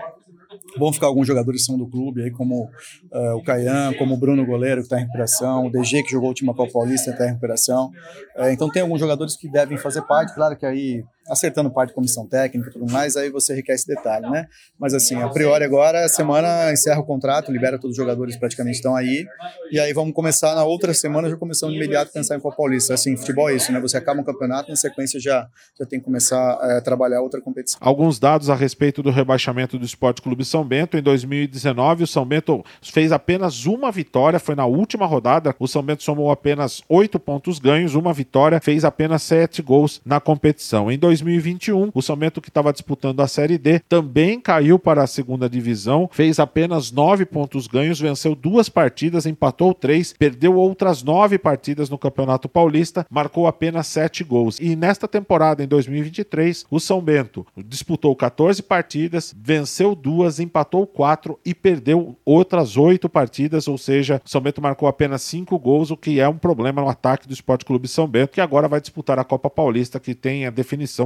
Vão 0.78 0.92
ficar 0.92 1.06
alguns 1.06 1.26
jogadores 1.26 1.62
que 1.62 1.66
são 1.66 1.78
do 1.78 1.87
clube, 1.87 2.23
aí, 2.23 2.30
como 2.30 2.64
uh, 2.64 3.37
o 3.37 3.42
Caian, 3.42 3.92
como 3.95 4.14
o 4.14 4.16
Bruno 4.16 4.45
Goleiro, 4.45 4.80
que 4.80 4.87
está 4.87 4.99
em 4.99 5.02
recuperação, 5.02 5.66
o 5.66 5.71
DG, 5.71 6.02
que 6.02 6.11
jogou 6.11 6.26
a 6.26 6.30
última 6.30 6.54
Copa 6.54 6.73
Paulista, 6.73 7.11
está 7.11 7.25
em 7.25 7.28
recuperação. 7.28 7.90
Uh, 8.37 8.49
então, 8.50 8.71
tem 8.71 8.83
alguns 8.83 9.00
jogadores 9.00 9.37
que 9.37 9.49
devem 9.49 9.78
fazer 9.78 10.02
parte. 10.02 10.35
Claro 10.35 10.56
que 10.56 10.66
aí 10.66 11.04
acertando 11.28 11.71
parte 11.71 11.90
de 11.90 11.95
comissão 11.95 12.26
técnica 12.26 12.71
e 12.71 12.73
tudo 12.73 12.90
mais, 12.90 13.16
aí 13.16 13.30
você 13.30 13.54
requer 13.54 13.75
esse 13.75 13.87
detalhe, 13.87 14.28
né? 14.28 14.47
Mas 14.78 14.95
assim, 14.95 15.16
a 15.16 15.28
priori 15.28 15.64
agora, 15.64 16.04
a 16.04 16.09
semana 16.09 16.73
encerra 16.73 17.00
o 17.00 17.04
contrato, 17.04 17.52
libera 17.52 17.78
todos 17.78 17.92
os 17.92 17.97
jogadores 17.97 18.37
praticamente 18.37 18.76
estão 18.76 18.95
aí, 18.95 19.26
e 19.71 19.78
aí 19.80 19.92
vamos 19.92 20.14
começar 20.14 20.54
na 20.54 20.64
outra 20.64 20.92
semana, 20.95 21.28
já 21.28 21.37
começamos 21.37 21.75
de 21.75 21.80
imediato 21.80 22.11
a 22.11 22.12
pensar 22.12 22.37
em 22.37 22.40
Copa 22.40 22.56
Paulista. 22.56 22.95
Assim, 22.95 23.16
futebol 23.16 23.49
é 23.50 23.54
isso, 23.54 23.73
né? 23.73 23.80
Você 23.80 23.97
acaba 23.97 24.21
um 24.21 24.25
campeonato, 24.25 24.71
na 24.71 24.76
sequência 24.76 25.21
já, 25.21 25.49
já 25.78 25.87
tem 25.87 25.99
que 25.99 26.04
começar 26.04 26.52
a 26.52 26.80
trabalhar 26.80 27.21
outra 27.21 27.40
competição. 27.40 27.78
Alguns 27.80 28.18
dados 28.18 28.50
a 28.50 28.54
respeito 28.54 29.02
do 29.02 29.11
rebaixamento 29.11 29.78
do 29.78 29.85
Esporte 29.85 30.23
Clube 30.23 30.45
São 30.45 30.64
Bento. 30.64 30.97
Em 30.97 31.02
2019, 31.02 32.04
o 32.04 32.06
São 32.06 32.25
Bento 32.25 32.64
fez 32.83 33.12
apenas 33.12 33.66
uma 33.66 33.90
vitória, 33.90 34.38
foi 34.38 34.54
na 34.54 34.66
última 34.66 35.06
rodada, 35.06 35.54
o 35.59 35.66
São 35.66 35.83
Bento 35.83 36.02
somou 36.02 36.30
apenas 36.30 36.83
oito 36.88 37.18
pontos 37.18 37.59
ganhos, 37.59 37.95
uma 37.95 38.12
vitória, 38.12 38.61
fez 38.61 38.85
apenas 38.85 39.23
sete 39.23 39.62
gols 39.62 40.00
na 40.04 40.21
competição. 40.21 40.90
Em 40.90 40.99
2021, 41.25 41.90
o 41.94 42.02
São 42.02 42.17
Bento 42.17 42.40
que 42.40 42.49
estava 42.49 42.73
disputando 42.73 43.21
a 43.21 43.28
Série 43.28 43.58
D 43.58 43.78
também 43.80 44.40
caiu 44.40 44.78
para 44.78 45.02
a 45.02 45.06
segunda 45.06 45.49
divisão, 45.49 46.08
fez 46.12 46.38
apenas 46.38 46.90
nove 46.90 47.25
pontos 47.25 47.67
ganhos, 47.67 48.00
venceu 48.00 48.34
duas 48.34 48.69
partidas, 48.69 49.26
empatou 49.26 49.73
três, 49.73 50.12
perdeu 50.12 50.56
outras 50.56 51.02
nove 51.02 51.38
partidas 51.38 51.88
no 51.88 51.99
Campeonato 51.99 52.49
Paulista, 52.49 53.06
marcou 53.10 53.47
apenas 53.47 53.86
sete 53.86 54.23
gols. 54.23 54.58
E 54.60 54.76
nesta 54.76 55.08
temporada, 55.08 55.62
em 55.62 55.69
2023, 55.69 56.67
o 56.71 56.78
São 56.78 57.00
Bento 57.00 57.47
disputou 57.56 58.14
14 58.14 58.62
partidas, 58.62 59.34
venceu 59.36 59.95
duas, 59.95 60.40
empatou 60.40 60.86
quatro 60.86 61.38
e 61.45 61.54
perdeu 61.54 62.17
outras 62.25 62.76
oito 62.76 63.08
partidas, 63.08 63.69
ou 63.69 63.78
seja, 63.78 64.21
o 64.25 64.28
São 64.28 64.40
Bento 64.40 64.60
marcou 64.60 64.88
apenas 64.88 65.23
cinco 65.23 65.58
gols, 65.58 65.90
o 65.90 65.97
que 65.97 66.21
é 66.21 66.28
um 66.28 66.38
problema 66.38 66.82
no 66.82 66.88
ataque 66.88 67.26
do 67.26 67.32
Esporte 67.34 67.64
Clube 67.64 67.88
São 67.88 68.06
Bento, 68.06 68.32
que 68.32 68.40
agora 68.40 68.69
vai 68.69 68.80
disputar 68.80 69.19
a 69.19 69.25
Copa 69.25 69.49
Paulista, 69.49 69.99
que 69.99 70.14
tem 70.14 70.47
a 70.47 70.50
definição 70.50 71.05